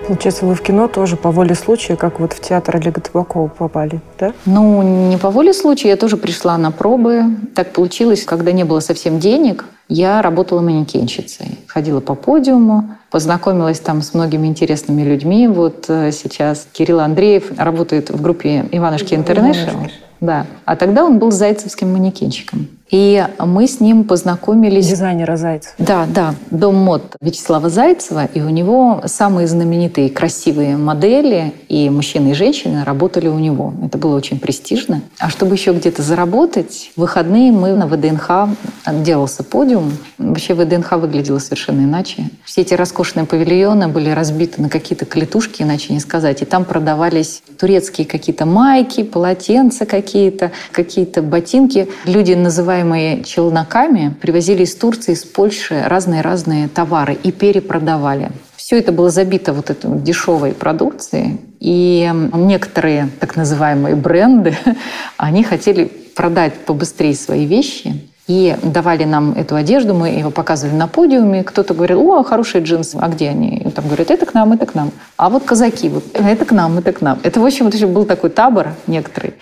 Получается, 0.08 0.46
вы 0.46 0.56
в 0.56 0.62
кино 0.62 0.88
тоже 0.88 1.16
по 1.16 1.32
воле 1.32 1.56
случая, 1.56 1.96
как 1.96 2.20
вот 2.20 2.34
в 2.34 2.42
театр 2.42 2.76
Олега 2.76 3.00
Табакова 3.00 3.48
попали, 3.48 4.02
да? 4.20 4.34
Ну, 4.46 5.10
не 5.10 5.18
по 5.18 5.30
воле 5.30 5.54
случая, 5.54 5.90
я 5.90 5.98
тоже 5.98 6.18
пришла 6.18 6.58
на 6.58 6.72
пробы. 6.72 7.24
Так 7.56 7.72
получилось, 7.72 8.24
когда 8.24 8.52
не 8.52 8.66
было 8.66 8.82
совсем 8.82 9.20
денег, 9.20 9.66
я 9.88 10.22
работала 10.22 10.62
манекенщицей. 10.62 11.60
Ходила 11.68 12.02
по 12.02 12.16
подиуму, 12.16 12.96
познакомилась 13.12 13.80
там 13.80 14.02
с 14.02 14.14
многими 14.14 14.48
интересными 14.48 15.04
людьми. 15.04 15.48
Вот 15.48 15.86
э, 15.88 16.12
сейчас 16.12 16.68
Кирилл 16.72 17.00
Андреев 17.00 17.52
работает 17.58 18.10
в 18.10 18.22
группе 18.22 18.66
«Иванушки 18.72 19.14
Интернешнл». 19.14 19.88
Да. 20.20 20.46
А 20.66 20.76
тогда 20.76 21.04
он 21.04 21.20
был 21.20 21.32
зайцевским 21.32 21.92
манекенщиком. 21.92 22.68
И 22.94 23.26
мы 23.40 23.68
с 23.68 23.80
ним 23.80 24.04
познакомились... 24.04 24.88
Дизайнера 24.88 25.36
Зайцева. 25.36 25.74
Да, 25.80 26.06
да. 26.08 26.36
Дом 26.52 26.76
мод 26.76 27.16
Вячеслава 27.22 27.68
Зайцева. 27.68 28.26
И 28.26 28.40
у 28.40 28.50
него 28.50 29.02
самые 29.08 29.48
знаменитые 29.48 30.12
красивые 30.12 30.78
модели 30.78 31.54
и 31.70 31.90
мужчины, 31.90 32.30
и 32.30 32.34
женщины 32.36 32.84
работали 32.84 33.28
у 33.30 33.40
него. 33.40 33.74
Это 33.84 33.98
было 33.98 34.16
очень 34.16 34.40
престижно. 34.40 35.02
А 35.18 35.32
чтобы 35.32 35.56
еще 35.56 35.74
где-то 35.74 36.04
заработать, 36.04 36.92
в 36.96 37.02
выходные 37.02 37.52
мы 37.52 37.72
на 37.72 37.88
ВДНХ 37.88 38.56
делался 39.04 39.44
подиум. 39.44 39.92
Вообще 40.20 40.54
ВДНХ 40.54 40.92
выглядело 40.92 41.40
совершенно 41.40 41.82
иначе. 41.82 42.30
Все 42.46 42.62
эти 42.62 42.76
роскошные 42.76 43.26
павильоны 43.26 43.88
были 43.88 44.12
разбиты 44.12 44.62
на 44.62 44.70
какие-то 44.70 45.06
клетушки, 45.06 45.64
иначе 45.64 45.94
не 45.94 46.00
сказать. 46.00 46.44
И 46.44 46.46
там 46.46 46.64
продавались 46.64 47.42
турецкие 47.58 48.06
какие-то 48.06 48.46
майки, 48.46 49.02
полотенца 49.02 49.88
какие-то, 49.88 50.52
какие-то 50.72 51.24
ботинки. 51.24 51.90
Люди 52.06 52.34
называют 52.34 52.83
называемые 52.84 53.24
челноками, 53.24 54.16
привозили 54.22 54.64
из 54.64 54.76
Турции, 54.76 55.14
из 55.14 55.24
Польши 55.24 55.84
разные-разные 55.86 56.68
товары 56.68 57.14
и 57.14 57.32
перепродавали. 57.32 58.32
Все 58.56 58.78
это 58.78 58.92
было 58.92 59.10
забито 59.10 59.54
вот 59.54 59.70
этой 59.70 60.00
дешевой 60.00 60.52
продукцией. 60.52 61.40
И 61.60 62.10
некоторые 62.34 63.10
так 63.20 63.36
называемые 63.36 63.96
бренды, 63.96 64.56
они 65.18 65.44
хотели 65.44 65.86
продать 66.16 66.54
побыстрее 66.66 67.16
свои 67.16 67.46
вещи, 67.46 68.10
и 68.26 68.56
давали 68.64 69.04
нам 69.04 69.34
эту 69.34 69.56
одежду, 69.56 69.94
мы 69.94 70.08
его 70.08 70.32
показывали 70.32 70.76
на 70.76 70.88
подиуме. 70.88 71.44
Кто-то 71.44 71.74
говорил, 71.74 72.10
о, 72.10 72.24
хорошие 72.24 72.64
джинсы, 72.64 72.98
а 73.02 73.10
где 73.10 73.30
они? 73.30 73.58
И 73.58 73.70
там 73.70 73.86
говорят, 73.86 74.12
это 74.12 74.26
к 74.26 74.34
нам, 74.34 74.54
это 74.54 74.66
к 74.66 74.76
нам. 74.76 74.92
А 75.18 75.30
вот 75.30 75.44
казаки, 75.44 75.90
вот 75.90 76.06
это 76.14 76.46
к 76.46 76.52
нам, 76.54 76.78
это 76.78 76.94
к 76.94 77.02
нам. 77.02 77.20
Это, 77.24 77.42
в 77.42 77.46
общем, 77.46 77.66
вот 77.66 77.74
еще 77.74 77.88
был 77.88 78.06
такой 78.06 78.30
табор 78.30 78.70
некоторый. 78.88 79.34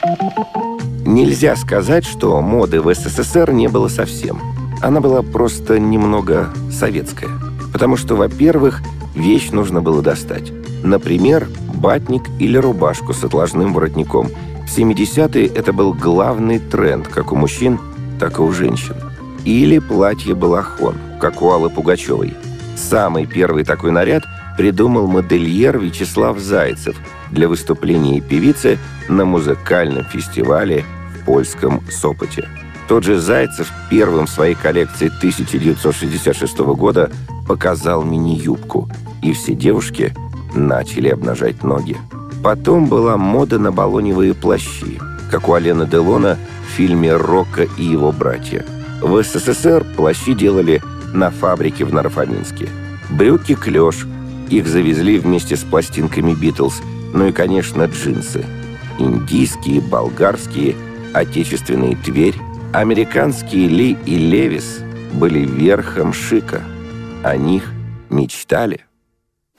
Нельзя 1.12 1.58
сказать, 1.58 2.06
что 2.06 2.40
моды 2.42 2.82
в 2.82 2.94
СССР 2.94 3.52
не 3.52 3.68
было 3.68 3.90
совсем. 3.90 4.40
Она 4.82 5.02
была 5.02 5.22
просто 5.22 5.78
немного 5.78 6.54
советская. 6.72 7.30
Потому 7.74 7.98
что, 7.98 8.16
во-первых, 8.16 8.82
вещь 9.14 9.50
нужно 9.52 9.82
было 9.82 10.02
достать. 10.02 10.54
Например, 10.84 11.50
батник 11.74 12.24
или 12.40 12.56
рубашку 12.56 13.14
с 13.14 13.26
отложным 13.26 13.74
воротником. 13.74 14.30
В 14.66 14.78
70-е 14.78 15.48
это 15.48 15.74
был 15.74 15.94
главный 15.94 16.60
тренд 16.60 17.10
как 17.10 17.34
у 17.34 17.36
мужчин, 17.36 17.78
так 18.18 18.40
и 18.40 18.42
у 18.42 18.54
женщин. 18.54 18.96
Или 19.44 19.80
платье-балахон, 19.80 20.96
как 21.20 21.42
у 21.42 21.52
Аллы 21.52 21.70
Пугачевой. 21.70 22.34
Самый 22.78 23.26
первый 23.26 23.66
такой 23.66 23.92
наряд 23.92 24.24
придумал 24.58 25.08
модельер 25.08 25.78
Вячеслав 25.78 26.40
Зайцев 26.40 26.96
для 27.32 27.50
выступления 27.50 28.22
певицы 28.22 28.80
на 29.10 29.26
музыкальном 29.26 30.06
фестивале 30.06 30.86
в 31.12 31.26
польском 31.26 31.82
Сопоте. 31.90 32.48
Тот 32.88 33.04
же 33.04 33.20
Зайцев 33.20 33.72
первым 33.90 34.26
в 34.26 34.30
своей 34.30 34.56
коллекции 34.56 35.08
1966 35.08 36.58
года 36.60 37.12
показал 37.48 38.04
мини-юбку, 38.04 38.90
и 39.22 39.34
все 39.34 39.54
девушки 39.54 40.14
начали 40.54 41.10
обнажать 41.10 41.64
ноги. 41.64 41.98
Потом 42.44 42.88
была 42.88 43.18
мода 43.18 43.60
на 43.60 43.72
баллоневые 43.72 44.34
плащи, 44.34 45.00
как 45.30 45.48
у 45.48 45.54
Алена 45.54 45.86
Делона 45.86 46.38
в 46.68 46.76
фильме 46.76 47.16
«Рокко 47.16 47.68
и 47.78 47.84
его 47.84 48.12
братья». 48.12 48.66
В 49.02 49.22
СССР 49.24 49.86
плащи 49.96 50.34
делали 50.34 50.82
на 51.14 51.32
фабрике 51.32 51.86
в 51.86 51.94
Нарфаминске. 51.94 52.70
Брюки 53.10 53.56
клеш, 53.56 54.08
их 54.50 54.68
завезли 54.68 55.18
вместе 55.18 55.56
с 55.56 55.62
пластинками 55.62 56.34
«Битлз», 56.34 56.82
ну 57.14 57.28
и, 57.28 57.32
конечно, 57.32 57.84
джинсы. 57.84 58.46
Индийские, 59.00 59.82
болгарские, 59.82 60.76
отечественные 61.14 61.96
«Тверь», 61.96 62.36
американские 62.74 63.68
«Ли» 63.68 63.98
и 64.06 64.18
«Левис» 64.18 64.80
были 65.14 65.40
верхом 65.40 66.14
шика. 66.14 66.62
О 67.24 67.36
них 67.36 67.72
мечтали– 68.10 68.86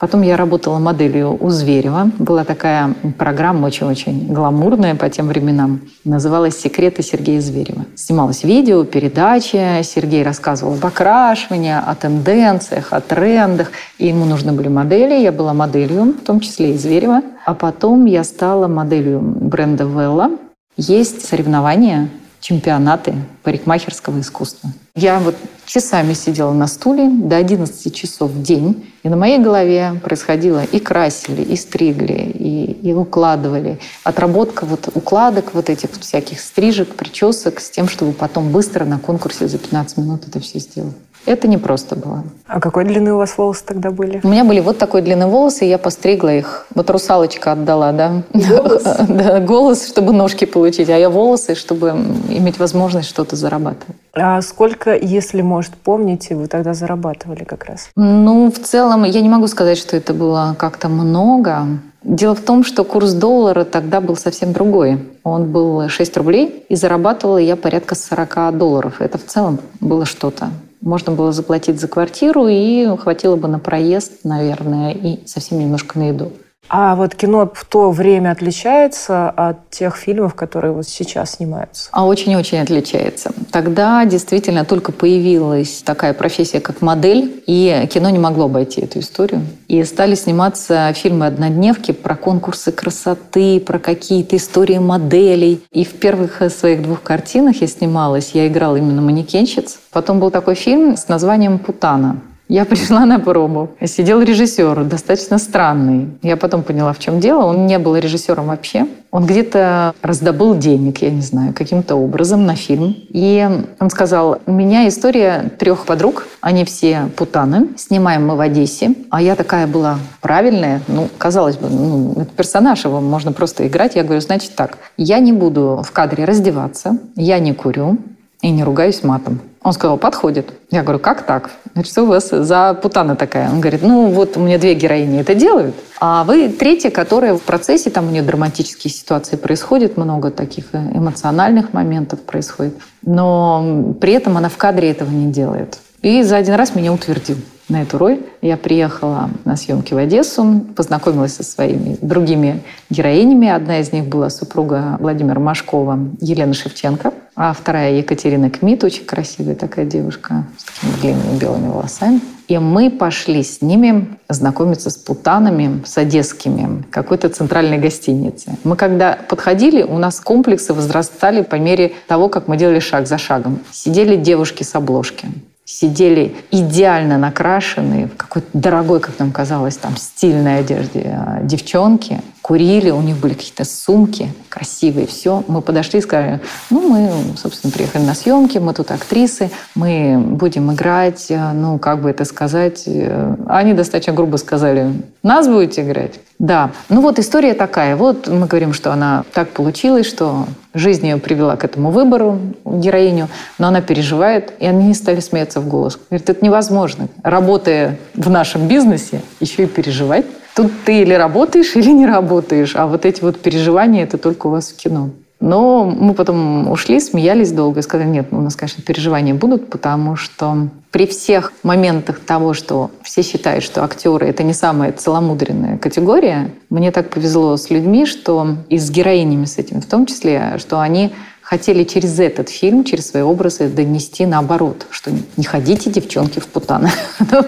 Потом 0.03 0.21
я 0.21 0.35
работала 0.35 0.79
моделью 0.79 1.37
у 1.39 1.49
Зверева. 1.49 2.11
Была 2.19 2.43
такая 2.43 2.93
программа 3.17 3.67
очень-очень 3.67 4.33
гламурная 4.33 4.95
по 4.95 5.09
тем 5.09 5.29
временам. 5.29 5.79
Называлась 6.03 6.59
«Секреты 6.59 7.01
Сергея 7.01 7.39
Зверева». 7.39 7.85
Снималось 7.95 8.43
видео, 8.43 8.83
передача. 8.83 9.81
Сергей 9.81 10.23
рассказывал 10.23 10.73
об 10.73 10.85
окрашивании, 10.85 11.71
о 11.73 11.95
тенденциях, 11.95 12.91
о 12.91 12.99
трендах. 12.99 13.71
И 13.97 14.07
ему 14.07 14.25
нужны 14.25 14.51
были 14.51 14.67
модели. 14.67 15.23
Я 15.23 15.31
была 15.31 15.53
моделью, 15.53 16.15
в 16.21 16.25
том 16.25 16.41
числе 16.41 16.73
и 16.73 16.77
Зверева. 16.77 17.21
А 17.45 17.53
потом 17.53 18.03
я 18.03 18.25
стала 18.25 18.67
моделью 18.67 19.21
бренда 19.21 19.85
Велла. 19.85 20.31
Есть 20.77 21.25
соревнования 21.25 22.09
чемпионаты 22.43 23.15
парикмахерского 23.43 24.19
искусства. 24.19 24.69
Я 24.95 25.19
вот 25.19 25.35
часами 25.65 26.13
сидела 26.13 26.51
на 26.51 26.67
стуле 26.67 27.09
до 27.09 27.37
11 27.37 27.95
часов 27.95 28.31
в 28.31 28.41
день, 28.41 28.91
и 29.01 29.09
на 29.09 29.15
моей 29.15 29.39
голове 29.39 29.99
происходило 30.03 30.63
и 30.63 30.79
красили, 30.79 31.41
и 31.41 31.55
стригли, 31.55 32.31
и, 32.33 32.89
и 32.89 32.93
укладывали. 32.93 33.79
Отработка 34.03 34.65
вот 34.65 34.89
укладок, 34.93 35.53
вот 35.53 35.69
этих 35.69 35.91
всяких 35.91 36.41
стрижек, 36.41 36.95
причесок 36.95 37.61
с 37.61 37.69
тем, 37.69 37.87
чтобы 37.87 38.11
потом 38.11 38.51
быстро 38.51 38.83
на 38.83 38.99
конкурсе 38.99 39.47
за 39.47 39.57
15 39.57 39.97
минут 39.97 40.27
это 40.27 40.41
все 40.41 40.59
сделать. 40.59 40.95
Это 41.25 41.47
не 41.47 41.57
просто 41.57 41.95
было. 41.95 42.23
А 42.47 42.59
какой 42.59 42.83
длины 42.83 43.13
у 43.13 43.17
вас 43.17 43.37
волосы 43.37 43.63
тогда 43.65 43.91
были? 43.91 44.19
У 44.23 44.27
меня 44.27 44.43
были 44.43 44.59
вот 44.59 44.77
такой 44.77 45.01
длины 45.01 45.27
волосы, 45.27 45.65
и 45.65 45.69
я 45.69 45.77
постригла 45.77 46.33
их. 46.33 46.65
Вот 46.75 46.89
русалочка 46.89 47.53
отдала, 47.53 47.91
да? 47.91 48.23
Голос? 48.33 48.83
да, 49.07 49.39
голос, 49.39 49.87
чтобы 49.87 50.13
ножки 50.13 50.45
получить, 50.45 50.89
а 50.89 50.97
я 50.97 51.09
волосы, 51.09 51.55
чтобы 51.55 51.89
иметь 52.29 52.59
возможность 52.59 53.09
что-то 53.09 53.35
зарабатывать. 53.35 53.95
А 54.13 54.41
сколько, 54.41 54.95
если, 54.95 55.41
может, 55.41 55.73
помните, 55.73 56.35
вы 56.35 56.47
тогда 56.47 56.73
зарабатывали 56.73 57.43
как 57.43 57.65
раз? 57.65 57.89
Ну, 57.95 58.51
в 58.51 58.59
целом, 58.59 59.03
я 59.05 59.21
не 59.21 59.29
могу 59.29 59.47
сказать, 59.47 59.77
что 59.77 59.95
это 59.97 60.13
было 60.13 60.55
как-то 60.59 60.89
много. 60.89 61.65
Дело 62.03 62.35
в 62.35 62.41
том, 62.41 62.65
что 62.65 62.83
курс 62.83 63.13
доллара 63.13 63.63
тогда 63.63 64.01
был 64.01 64.17
совсем 64.17 64.51
другой. 64.51 64.99
Он 65.23 65.51
был 65.51 65.87
6 65.87 66.17
рублей, 66.17 66.65
и 66.67 66.75
зарабатывала 66.75 67.37
я 67.37 67.55
порядка 67.55 67.95
40 67.95 68.57
долларов. 68.57 68.95
Это 68.99 69.17
в 69.17 69.25
целом 69.25 69.59
было 69.79 70.05
что-то. 70.05 70.49
Можно 70.83 71.13
было 71.13 71.31
заплатить 71.31 71.79
за 71.79 71.87
квартиру, 71.87 72.47
и 72.49 72.85
хватило 72.97 73.37
бы 73.37 73.47
на 73.47 73.57
проезд, 73.57 74.25
наверное, 74.25 74.91
и 74.91 75.25
совсем 75.25 75.59
немножко 75.59 75.97
на 75.97 76.09
еду. 76.09 76.33
А 76.69 76.95
вот 76.95 77.13
кино 77.13 77.51
в 77.53 77.65
то 77.65 77.91
время 77.91 78.31
отличается 78.31 79.29
от 79.29 79.69
тех 79.69 79.95
фильмов, 79.95 80.33
которые 80.33 80.71
вот 80.73 80.87
сейчас 80.87 81.33
снимаются? 81.33 81.89
А 81.91 82.05
очень-очень 82.05 82.59
отличается. 82.59 83.31
Тогда 83.51 84.03
действительно 84.05 84.65
только 84.65 84.91
появилась 84.91 85.83
такая 85.83 86.13
профессия, 86.13 86.59
как 86.59 86.81
модель, 86.81 87.43
и 87.45 87.87
кино 87.93 88.09
не 88.09 88.19
могло 88.19 88.45
обойти 88.45 88.81
эту 88.81 88.99
историю. 88.99 89.41
И 89.67 89.83
стали 89.83 90.15
сниматься 90.15 90.91
фильмы-однодневки 90.93 91.91
про 91.91 92.15
конкурсы 92.15 92.71
красоты, 92.71 93.59
про 93.59 93.77
какие-то 93.77 94.35
истории 94.37 94.79
моделей. 94.79 95.63
И 95.71 95.85
в 95.85 95.93
первых 95.99 96.41
своих 96.51 96.81
двух 96.81 97.03
картинах 97.03 97.61
я 97.61 97.67
снималась, 97.67 98.31
я 98.33 98.47
играла 98.47 98.77
именно 98.77 99.01
манекенщиц. 99.01 99.77
Потом 99.91 100.19
был 100.19 100.31
такой 100.31 100.55
фильм 100.55 100.97
с 100.97 101.07
названием 101.07 101.59
«Путана». 101.59 102.19
Я 102.49 102.65
пришла 102.65 103.05
на 103.05 103.19
пробу. 103.19 103.69
Сидел 103.85 104.21
режиссер, 104.21 104.83
достаточно 104.83 105.37
странный. 105.37 106.09
Я 106.21 106.35
потом 106.35 106.61
поняла, 106.61 106.91
в 106.91 106.99
чем 106.99 107.19
дело. 107.19 107.45
Он 107.45 107.65
не 107.65 107.79
был 107.79 107.95
режиссером 107.95 108.47
вообще. 108.47 108.85
Он 109.11 109.25
где-то 109.25 109.93
раздобыл 110.01 110.55
денег, 110.57 111.01
я 111.01 111.11
не 111.11 111.21
знаю, 111.21 111.53
каким-то 111.53 111.95
образом 111.95 112.45
на 112.45 112.55
фильм. 112.55 112.95
И 113.09 113.47
он 113.79 113.89
сказал, 113.89 114.39
у 114.45 114.51
меня 114.51 114.87
история 114.87 115.51
трех 115.57 115.85
подруг. 115.85 116.27
Они 116.41 116.65
все 116.65 117.09
путаны. 117.15 117.69
Снимаем 117.77 118.27
мы 118.27 118.35
в 118.35 118.41
Одессе. 118.41 118.93
А 119.09 119.21
я 119.21 119.35
такая 119.35 119.65
была 119.65 119.97
правильная. 120.19 120.81
Ну, 120.87 121.07
казалось 121.17 121.55
бы, 121.55 121.69
ну, 121.69 122.13
это 122.13 122.31
персонаж, 122.35 122.83
его 122.83 122.99
можно 122.99 123.31
просто 123.31 123.65
играть. 123.67 123.95
Я 123.95 124.03
говорю, 124.03 124.19
значит 124.19 124.55
так, 124.55 124.79
я 124.97 125.19
не 125.19 125.31
буду 125.31 125.81
в 125.85 125.91
кадре 125.91 126.25
раздеваться, 126.25 126.97
я 127.15 127.39
не 127.39 127.53
курю 127.53 127.97
и 128.43 128.51
не 128.51 128.63
ругаюсь 128.63 129.03
матом. 129.03 129.39
Он 129.63 129.71
сказал, 129.71 129.97
подходит. 129.97 130.53
Я 130.69 130.83
говорю, 130.83 130.99
как 130.99 131.25
так? 131.25 131.49
Значит, 131.73 131.97
у 131.97 132.05
вас 132.05 132.29
за 132.29 132.73
путана 132.73 133.15
такая? 133.15 133.49
Он 133.49 133.61
говорит, 133.61 133.81
ну 133.81 134.09
вот 134.09 134.35
у 134.35 134.41
меня 134.41 134.59
две 134.59 134.75
героини 134.75 135.21
это 135.21 135.33
делают, 135.33 135.73
а 136.01 136.25
вы 136.25 136.49
третья, 136.49 136.89
которая 136.89 137.35
в 137.35 137.41
процессе, 137.41 137.89
там 137.89 138.09
у 138.09 138.11
нее 138.11 138.21
драматические 138.21 138.91
ситуации 138.91 139.37
происходят, 139.37 139.95
много 139.95 140.29
таких 140.29 140.75
эмоциональных 140.75 141.71
моментов 141.71 142.19
происходит, 142.19 142.77
но 143.01 143.95
при 144.01 144.11
этом 144.11 144.37
она 144.37 144.49
в 144.49 144.57
кадре 144.57 144.91
этого 144.91 145.09
не 145.09 145.31
делает. 145.31 145.79
И 146.03 146.21
за 146.21 146.35
один 146.35 146.55
раз 146.55 146.75
меня 146.75 146.91
утвердил 146.91 147.37
на 147.69 147.81
эту 147.81 147.97
роль. 147.97 148.19
Я 148.41 148.57
приехала 148.57 149.29
на 149.45 149.55
съемки 149.55 149.93
в 149.93 149.97
Одессу, 149.97 150.65
познакомилась 150.75 151.35
со 151.35 151.43
своими 151.43 151.97
другими 152.01 152.61
героинями. 152.89 153.47
Одна 153.47 153.79
из 153.79 153.93
них 153.93 154.07
была 154.07 154.29
супруга 154.29 154.97
Владимира 154.99 155.39
Машкова, 155.39 155.97
Елена 156.19 156.53
Шевченко, 156.53 157.13
а 157.37 157.53
вторая 157.53 157.93
Екатерина 157.93 158.49
Кмит, 158.49 158.83
очень 158.83 159.05
красивая 159.05 159.55
такая 159.55 159.85
девушка 159.85 160.45
с 160.57 160.65
такими 160.65 160.99
длинными 160.99 161.39
белыми 161.39 161.69
волосами. 161.69 162.19
И 162.49 162.57
мы 162.57 162.91
пошли 162.91 163.41
с 163.41 163.61
ними 163.61 164.17
знакомиться 164.27 164.89
с 164.89 164.97
путанами, 164.97 165.81
с 165.85 165.97
одесскими, 165.97 166.83
какой-то 166.91 167.29
центральной 167.29 167.77
гостинице. 167.77 168.57
Мы 168.65 168.75
когда 168.75 169.17
подходили, 169.29 169.83
у 169.83 169.97
нас 169.97 170.19
комплексы 170.19 170.73
возрастали 170.73 171.43
по 171.43 171.55
мере 171.55 171.93
того, 172.09 172.27
как 172.27 172.49
мы 172.49 172.57
делали 172.57 172.79
шаг 172.79 173.07
за 173.07 173.17
шагом. 173.17 173.59
Сидели 173.71 174.17
девушки 174.17 174.63
с 174.63 174.75
обложки 174.75 175.29
сидели 175.65 176.35
идеально 176.51 177.17
накрашенные, 177.17 178.07
в 178.07 178.17
какой-то 178.17 178.47
дорогой, 178.53 178.99
как 178.99 179.17
нам 179.19 179.31
казалось, 179.31 179.77
там 179.77 179.95
стильной 179.95 180.59
одежде 180.59 181.17
а, 181.17 181.39
девчонки, 181.41 182.21
курили, 182.41 182.89
у 182.89 183.01
них 183.01 183.17
были 183.17 183.33
какие-то 183.33 183.63
сумки 183.63 184.29
красивые, 184.49 185.07
все. 185.07 185.43
Мы 185.47 185.61
подошли 185.61 185.99
и 185.99 186.01
сказали, 186.01 186.41
ну, 186.69 186.89
мы, 186.89 187.11
собственно, 187.37 187.71
приехали 187.71 188.03
на 188.03 188.13
съемки, 188.13 188.57
мы 188.57 188.73
тут 188.73 188.91
актрисы, 188.91 189.49
мы 189.73 190.17
будем 190.19 190.71
играть, 190.73 191.27
а, 191.31 191.53
ну, 191.53 191.79
как 191.79 192.01
бы 192.01 192.09
это 192.09 192.25
сказать. 192.25 192.83
Э, 192.85 193.35
они 193.47 193.73
достаточно 193.73 194.11
грубо 194.13 194.35
сказали, 194.35 194.91
нас 195.23 195.47
будете 195.47 195.83
играть? 195.83 196.19
Да. 196.39 196.71
Ну 196.89 197.01
вот 197.01 197.19
история 197.19 197.53
такая. 197.53 197.95
Вот 197.95 198.27
мы 198.27 198.47
говорим, 198.47 198.73
что 198.73 198.91
она 198.91 199.23
так 199.33 199.51
получилась, 199.51 200.05
что 200.05 200.45
жизнь 200.73 201.05
ее 201.07 201.17
привела 201.17 201.55
к 201.55 201.63
этому 201.63 201.91
выбору, 201.91 202.39
героиню, 202.65 203.29
но 203.59 203.67
она 203.67 203.81
переживает, 203.81 204.53
и 204.59 204.65
они 204.65 204.93
стали 204.93 205.19
смеяться 205.19 205.61
в 205.61 205.67
голос. 205.67 205.99
Говорит, 206.09 206.29
это 206.29 206.43
невозможно. 206.43 207.07
Работая 207.23 207.97
в 208.15 208.29
нашем 208.29 208.67
бизнесе, 208.67 209.21
еще 209.39 209.63
и 209.63 209.67
переживать. 209.67 210.25
Тут 210.55 210.71
ты 210.85 211.01
или 211.01 211.13
работаешь, 211.13 211.75
или 211.75 211.91
не 211.91 212.05
работаешь. 212.05 212.75
А 212.75 212.85
вот 212.85 213.05
эти 213.05 213.21
вот 213.21 213.39
переживания, 213.39 214.03
это 214.03 214.17
только 214.17 214.47
у 214.47 214.51
вас 214.51 214.69
в 214.69 214.75
кино. 214.75 215.09
Но 215.45 215.83
мы 215.83 216.13
потом 216.13 216.71
ушли, 216.71 217.01
смеялись 217.01 217.51
долго 217.51 217.81
и 217.81 217.83
сказали, 217.83 218.07
нет, 218.07 218.27
ну, 218.31 218.39
у 218.39 218.41
нас, 218.41 218.55
конечно, 218.55 218.81
переживания 218.81 219.33
будут, 219.33 219.69
потому 219.69 220.15
что 220.15 220.69
при 220.89 221.05
всех 221.05 221.51
моментах 221.63 222.21
того, 222.21 222.53
что 222.53 222.91
все 223.01 223.23
считают, 223.23 223.61
что 223.61 223.83
актеры— 223.83 224.25
это 224.29 224.41
не 224.43 224.53
самая 224.53 224.93
целомудренная 224.93 225.77
категория, 225.77 226.51
мне 226.69 226.93
так 226.93 227.09
повезло 227.09 227.57
с 227.57 227.69
людьми, 227.69 228.05
что 228.05 228.55
и 228.69 228.77
с 228.77 228.89
героинями 228.89 229.43
с 229.43 229.57
этим 229.57 229.81
в 229.81 229.85
том 229.85 230.05
числе, 230.05 230.53
что 230.59 230.79
они 230.79 231.11
хотели 231.53 231.83
через 231.83 232.19
этот 232.19 232.49
фильм, 232.49 232.83
через 232.83 233.09
свои 233.11 233.21
образы 233.21 233.69
донести 233.69 234.25
наоборот, 234.25 234.87
что 234.89 235.11
не 235.37 235.43
ходите, 235.43 235.91
девчонки, 235.91 236.39
в 236.39 236.47
путаны. 236.47 236.89
Ну, 237.31 237.43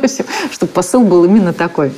Чтобы 0.52 0.72
посыл 0.72 1.04
был 1.04 1.26
именно 1.26 1.54
такой. 1.54 1.92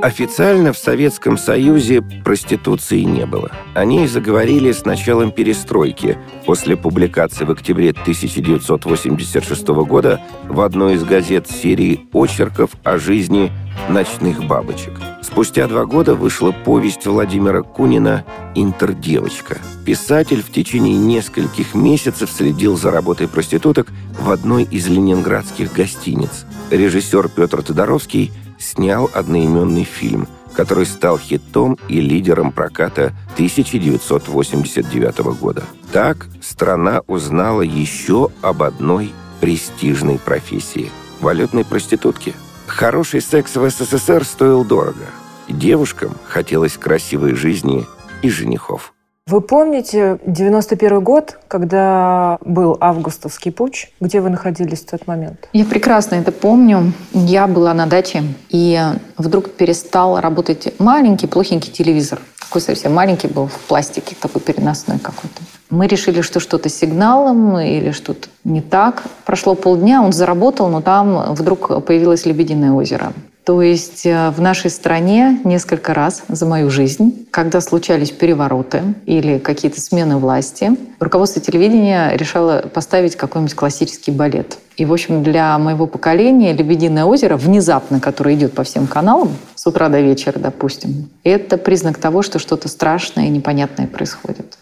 Официально 0.00 0.72
в 0.72 0.78
Советском 0.78 1.36
Союзе 1.36 2.02
проституции 2.24 3.00
не 3.00 3.26
было. 3.26 3.50
О 3.74 3.84
ней 3.84 4.06
заговорили 4.06 4.70
с 4.70 4.84
началом 4.84 5.32
перестройки, 5.32 6.16
после 6.46 6.76
публикации 6.76 7.44
в 7.44 7.50
октябре 7.50 7.90
1986 7.90 9.66
года 9.66 10.20
в 10.48 10.60
одной 10.60 10.94
из 10.94 11.02
газет 11.02 11.48
серии 11.50 12.06
очерков 12.12 12.70
о 12.84 12.98
жизни 12.98 13.50
ночных 13.88 14.44
бабочек. 14.44 14.92
Спустя 15.22 15.66
два 15.68 15.84
года 15.84 16.14
вышла 16.14 16.52
повесть 16.52 17.06
Владимира 17.06 17.62
Кунина 17.62 18.24
«Интердевочка». 18.54 19.58
Писатель 19.84 20.42
в 20.42 20.50
течение 20.50 20.96
нескольких 20.96 21.74
месяцев 21.74 22.30
следил 22.30 22.76
за 22.76 22.90
работой 22.90 23.28
проституток 23.28 23.88
в 24.18 24.30
одной 24.30 24.64
из 24.64 24.86
ленинградских 24.88 25.72
гостиниц. 25.72 26.46
Режиссер 26.70 27.28
Петр 27.28 27.62
Тодоровский– 27.62 28.32
снял 28.58 29.10
одноименный 29.14 29.84
фильм, 29.84 30.28
который 30.54 30.86
стал 30.86 31.18
хитом 31.18 31.78
и 31.88 32.00
лидером 32.00 32.52
проката 32.52 33.12
1989 33.34 35.18
года. 35.40 35.62
Так 35.92 36.26
страна 36.42 37.02
узнала 37.06 37.62
еще 37.62 38.30
об 38.42 38.62
одной 38.62 39.12
престижной 39.40 40.18
профессии– 40.18 40.90
валютной 41.20 41.64
проститутке. 41.64 42.34
Хороший 42.68 43.20
секс 43.20 43.56
в 43.56 43.68
СССР 43.68 44.24
стоил 44.24 44.64
дорого. 44.64 45.06
Девушкам 45.48 46.12
хотелось 46.28 46.76
красивой 46.76 47.34
жизни 47.34 47.86
и 48.22 48.30
женихов. 48.30 48.92
Вы 49.26 49.40
помните 49.40 50.18
91 50.24 51.00
год, 51.02 51.38
когда 51.48 52.38
был 52.44 52.78
августовский 52.80 53.52
путь? 53.52 53.92
Где 54.00 54.20
вы 54.20 54.30
находились 54.30 54.80
в 54.80 54.86
тот 54.86 55.06
момент? 55.06 55.48
Я 55.52 55.64
прекрасно 55.64 56.14
это 56.14 56.30
помню. 56.32 56.92
Я 57.12 57.46
была 57.46 57.74
на 57.74 57.86
даче, 57.86 58.22
и 58.48 58.80
вдруг 59.16 59.50
перестал 59.50 60.20
работать 60.20 60.72
маленький, 60.78 61.26
плохенький 61.26 61.72
телевизор. 61.72 62.20
Такой 62.40 62.62
совсем 62.62 62.94
маленький 62.94 63.28
был, 63.28 63.48
в 63.48 63.58
пластике, 63.68 64.16
такой 64.18 64.40
переносной 64.40 64.98
какой-то. 64.98 65.42
Мы 65.70 65.86
решили, 65.86 66.22
что 66.22 66.40
что-то 66.40 66.68
сигналом 66.68 67.58
или 67.58 67.90
что-то 67.90 68.28
не 68.44 68.62
так. 68.62 69.02
Прошло 69.24 69.54
полдня, 69.54 70.02
он 70.02 70.12
заработал, 70.12 70.68
но 70.68 70.80
там 70.80 71.34
вдруг 71.34 71.84
появилось 71.84 72.26
Лебединое 72.26 72.72
озеро. 72.72 73.12
То 73.48 73.62
есть 73.62 74.04
э, 74.04 74.28
в 74.28 74.42
нашей 74.42 74.70
стране 74.70 75.40
несколько 75.42 75.94
раз 75.94 76.22
за 76.28 76.44
мою 76.44 76.68
жизнь, 76.68 77.26
когда 77.30 77.62
случались 77.62 78.10
перевороты 78.10 78.82
или 79.06 79.38
какие-то 79.38 79.80
смены 79.80 80.18
власти, 80.18 80.72
руководство 81.00 81.40
телевидения 81.40 82.10
решало 82.14 82.68
поставить 82.72 83.16
какой-нибудь 83.16 83.54
классический 83.54 84.10
балет. 84.10 84.58
И, 84.76 84.84
в 84.84 84.92
общем, 84.92 85.22
для 85.22 85.56
моего 85.58 85.86
поколения 85.86 86.52
«Лебединое 86.52 87.06
озеро», 87.06 87.38
внезапно, 87.38 88.00
которое 88.00 88.34
идет 88.34 88.52
по 88.52 88.64
всем 88.64 88.86
каналам, 88.86 89.30
с 89.54 89.66
утра 89.66 89.88
до 89.88 90.00
вечера, 90.00 90.38
допустим, 90.38 91.08
это 91.24 91.56
признак 91.56 91.96
того, 91.96 92.20
что 92.20 92.38
что-то 92.38 92.68
страшное 92.68 93.28
и 93.28 93.30
непонятное 93.30 93.86
происходит. 93.86 94.58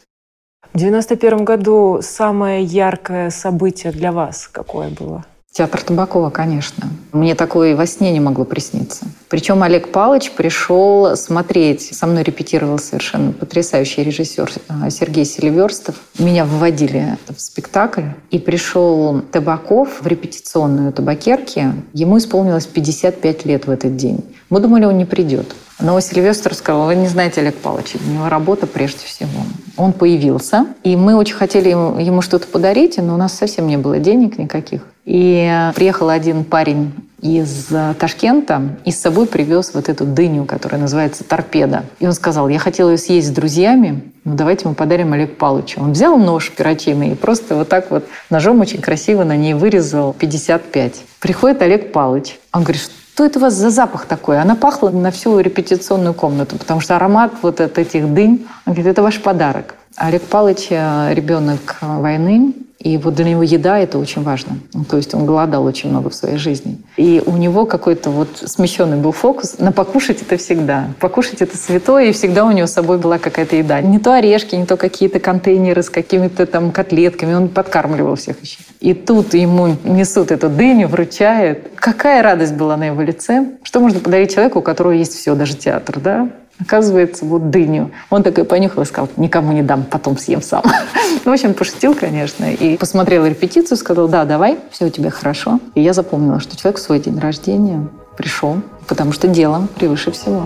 В 0.77 0.79
91 0.79 1.43
году 1.43 2.01
самое 2.03 2.63
яркое 2.63 3.31
событие 3.31 3.95
для 3.95 4.13
вас 4.13 4.47
какое 4.53 4.91
было? 4.91 5.25
Театр 5.51 5.81
Табакова, 5.81 6.29
конечно. 6.29 6.91
Мне 7.13 7.35
такое 7.35 7.71
и 7.71 7.75
во 7.75 7.87
сне 7.87 8.13
не 8.13 8.21
могло 8.21 8.45
присниться. 8.45 9.07
Причем 9.31 9.63
Олег 9.63 9.91
Палыч 9.91 10.33
пришел 10.33 11.17
смотреть. 11.17 11.97
Со 11.97 12.07
мной 12.07 12.25
репетировал 12.25 12.79
совершенно 12.79 13.33
потрясающий 13.33 14.05
режиссер 14.05 14.53
э, 14.69 14.91
Сергей 14.91 15.25
Селиверстов. 15.25 15.95
Меня 16.19 16.45
вводили 16.45 17.17
в 17.27 17.41
спектакль. 17.41 18.09
И 18.31 18.39
пришел 18.39 19.23
Табаков 19.33 20.03
в 20.03 20.07
репетиционную 20.07 20.93
табакерки. 20.93 21.73
Ему 21.95 22.19
исполнилось 22.19 22.67
55 22.67 23.47
лет 23.47 23.67
в 23.67 23.71
этот 23.71 23.97
день. 23.97 24.23
Мы 24.51 24.61
думали, 24.61 24.85
он 24.85 24.99
не 24.99 25.07
придет. 25.07 25.55
Но 25.79 26.01
Сильвестр 26.01 26.55
сказал, 26.55 26.87
вы 26.87 26.95
не 26.95 27.07
знаете 27.07 27.43
Олег 27.43 27.57
Павлович, 27.57 27.97
у 28.07 28.11
него 28.11 28.29
работа 28.29 28.67
прежде 28.67 29.05
всего. 29.05 29.43
Он 29.77 29.93
появился, 29.93 30.67
и 30.83 30.97
мы 30.97 31.17
очень 31.17 31.35
хотели 31.35 31.69
ему, 31.69 31.99
ему 31.99 32.23
что-то 32.23 32.47
подарить, 32.47 32.97
но 32.97 33.15
у 33.15 33.19
нас 33.19 33.35
совсем 33.35 33.67
не 33.67 33.77
было 33.77 33.99
денег 33.99 34.39
никаких. 34.39 34.83
И 35.05 35.71
приехал 35.75 36.09
один 36.09 36.45
парень 36.45 36.93
из 37.21 37.69
Ташкента 37.99 38.77
и 38.85 38.91
с 38.91 39.01
собой 39.01 39.27
привез 39.27 39.73
вот 39.75 39.89
эту 39.89 40.05
дыню, 40.05 40.45
которая 40.45 40.81
называется 40.81 41.25
торпеда. 41.25 41.85
И 41.99 42.07
он 42.07 42.13
сказал, 42.13 42.49
я 42.49 42.59
хотел 42.59 42.91
ее 42.91 42.99
съесть 42.99 43.29
с 43.29 43.31
друзьями, 43.31 44.03
ну 44.25 44.35
давайте 44.35 44.69
мы 44.69 44.75
подарим 44.75 45.13
Олег 45.13 45.37
Павловичу. 45.37 45.81
Он 45.81 45.93
взял 45.93 46.17
нож 46.17 46.51
перочинный 46.51 47.13
и 47.13 47.15
просто 47.15 47.55
вот 47.55 47.69
так 47.69 47.91
вот 47.91 48.07
ножом 48.31 48.61
очень 48.61 48.81
красиво 48.81 49.25
на 49.25 49.37
ней 49.37 49.55
вырезал 49.55 50.15
55. 50.15 51.03
Приходит 51.21 51.63
Олег 51.63 51.93
Павлович. 51.93 52.39
Он 52.53 52.63
говорит, 52.63 52.91
что 53.17 53.25
это 53.25 53.39
у 53.39 53.43
вас 53.43 53.55
за 53.55 53.71
запах 53.71 54.05
такой? 54.05 54.39
Она 54.39 54.57
пахла 54.57 54.91
на 54.91 55.11
всю 55.11 55.41
репетиционную 55.41 56.13
комнату, 56.13 56.59
потому 56.59 56.81
что 56.81 56.97
аромат 56.97 57.33
вот 57.41 57.63
от 57.63 57.79
этих 57.79 58.13
дынь, 58.13 58.47
он 58.67 58.75
говорит, 58.75 58.87
это 58.87 59.03
ваш 59.03 59.23
подарок. 59.23 59.77
Олег 59.97 60.21
Павлович 60.25 60.67
э,– 60.69 61.15
ребенок 61.15 61.79
войны, 61.81 62.53
И 62.87 62.99
вот 62.99 63.15
для 63.15 63.25
него 63.25 63.43
еда– 63.43 63.79
это 63.81 63.99
очень 63.99 64.23
важно. 64.23 64.59
Ну, 64.73 64.85
то 64.85 64.97
есть 64.97 65.13
он 65.13 65.27
голодал 65.27 65.65
очень 65.65 65.91
много 65.91 66.09
в 66.09 66.15
своей 66.15 66.37
жизни. 66.37 66.79
И 66.97 67.21
у 67.27 67.37
него 67.37 67.67
какой-то 67.67 68.11
вот 68.11 68.29
смещенный 68.45 68.97
был 68.97 69.11
фокус 69.11 69.59
на 69.59 69.73
покушать 69.73 70.23
это 70.23 70.37
всегда. 70.37 70.91
Покушать 71.01 71.43
это 71.43 71.57
святое, 71.57 72.05
и 72.05 72.13
всегда 72.13 72.45
у 72.45 72.53
него 72.53 72.69
с 72.69 72.73
собой 72.73 72.99
была 72.99 73.19
какая-то 73.19 73.57
еда. 73.57 73.81
Не 73.81 73.99
то 73.99 74.15
орешки, 74.15 74.55
не 74.55 74.67
то 74.67 74.77
какие-то 74.77 75.19
контейнеры 75.19 75.83
с 75.83 75.91
какими-то 75.91 76.47
там 76.47 76.71
котлетками. 76.71 77.35
Он 77.35 77.49
подкармливал 77.49 78.15
всех 78.15 78.41
еще. 78.41 78.59
И 78.79 78.95
тут 78.95 79.35
ему 79.35 79.75
несут 79.83 80.31
эту 80.31 80.49
дыню, 80.49 80.87
вручают. 80.87 81.67
Какая 81.75 82.23
радость 82.23 82.55
была 82.55 82.77
на 82.77 82.85
его 82.85 83.03
лице. 83.03 83.47
Что 83.65 83.81
можно 83.81 83.99
подарить 83.99 84.33
человеку, 84.33 84.61
у 84.61 84.63
которого 84.63 84.93
есть 84.93 85.15
все, 85.15 85.35
даже 85.35 85.57
театр, 85.57 85.99
да? 85.99 86.31
Оказывается, 86.61 87.25
вот 87.25 87.51
дыню. 87.51 87.91
Он 88.11 88.23
такой 88.23 88.45
понюхал 88.45 88.83
и 88.83 88.87
сказал, 88.87 89.09
никому 89.17 89.53
не 89.53 89.63
дам, 89.63 89.85
потом 89.85 90.17
съем 90.17 90.41
сам. 90.41 90.63
В 91.25 91.29
общем, 91.29 91.55
пошутил, 91.55 91.95
конечно. 91.95 92.47
И 92.47 92.77
посмотрел 92.77 93.27
репетицию, 93.27 93.77
сказал, 93.77 94.09
да, 94.09 94.25
давай, 94.25 94.59
все 94.71 94.87
у 94.87 94.89
тебя 94.89 95.11
хорошо. 95.11 95.61
И 95.75 95.83
я 95.83 95.93
запомнила, 95.93 96.41
что 96.41 96.57
человек 96.57 96.79
в 96.79 96.83
свой 96.83 96.99
день 96.99 97.19
рождения 97.19 97.87
пришел, 98.17 98.57
потому 98.89 99.13
что 99.13 99.29
дело 99.29 99.69
превыше 99.77 100.11
всего. 100.13 100.45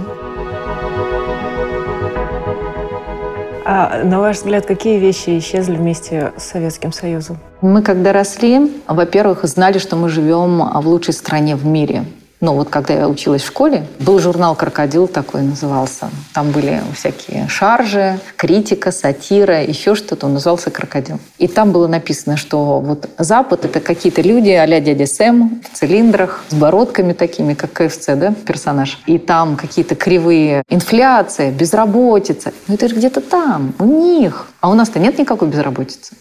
А 3.65 4.03
на 4.03 4.19
ваш 4.19 4.39
взгляд, 4.39 4.67
какие 4.67 4.99
вещи 4.99 5.39
исчезли 5.39 5.77
вместе 5.77 6.33
с 6.37 6.43
Советским 6.43 6.93
Союзом? 6.93 7.39
Мы, 7.61 7.83
когда 7.83 8.13
росли, 8.13 8.83
во-первых, 8.89 9.45
знали, 9.45 9.79
что 9.79 9.95
мы 9.95 10.09
живем 10.09 10.59
в 10.59 10.89
лучшей 10.89 11.15
стране 11.15 11.55
в 11.55 11.65
мире. 11.65 12.05
Ну, 12.41 12.55
вот 12.55 12.71
когда 12.71 12.95
я 12.95 13.09
училась 13.09 13.43
в 13.43 13.47
школе, 13.47 13.87
был 13.99 14.19
журнал 14.19 14.55
«Крокодил» 14.55 15.07
такой 15.07 15.43
назывался. 15.43 16.09
Там 16.33 16.53
были 16.53 16.81
всякие 16.97 17.47
шаржи, 17.49 18.19
критика, 18.37 18.93
сатира, 18.93 19.63
еще 19.63 19.95
что-то. 19.95 20.25
Он 20.25 20.33
назывался 20.33 20.71
«Крокодил». 20.71 21.21
И 21.37 21.49
там 21.49 21.71
было 21.71 21.87
написано, 21.87 22.39
что 22.39 22.81
вот 22.81 23.11
Запад— 23.19 23.65
это 23.67 23.81
какие-то 23.81 24.23
люди 24.23 24.51
а 24.51 24.67
дядя 24.81 25.05
Сэм 25.05 25.61
в 25.71 25.77
цилиндрах, 25.77 26.43
с 26.49 26.55
бородками 26.55 27.13
такими, 27.13 27.53
как 27.53 27.75
КФЦ, 27.75 28.07
да, 28.17 28.33
персонаж. 28.47 28.99
И 29.07 29.19
там 29.19 29.57
какие-то 29.57 29.95
кривые 29.95 30.63
инфляция, 30.71 31.51
безработица. 31.51 32.53
Ну, 32.69 32.75
это 32.75 32.89
же 32.89 32.95
где-то 32.95 33.21
там, 33.21 33.75
у 33.79 33.85
них. 33.85 34.47
А 34.61 34.71
у 34.71 34.75
нас-то 34.75 34.99
нет 34.99 35.19
никакой 35.19 35.49
безработицы. 35.49 36.15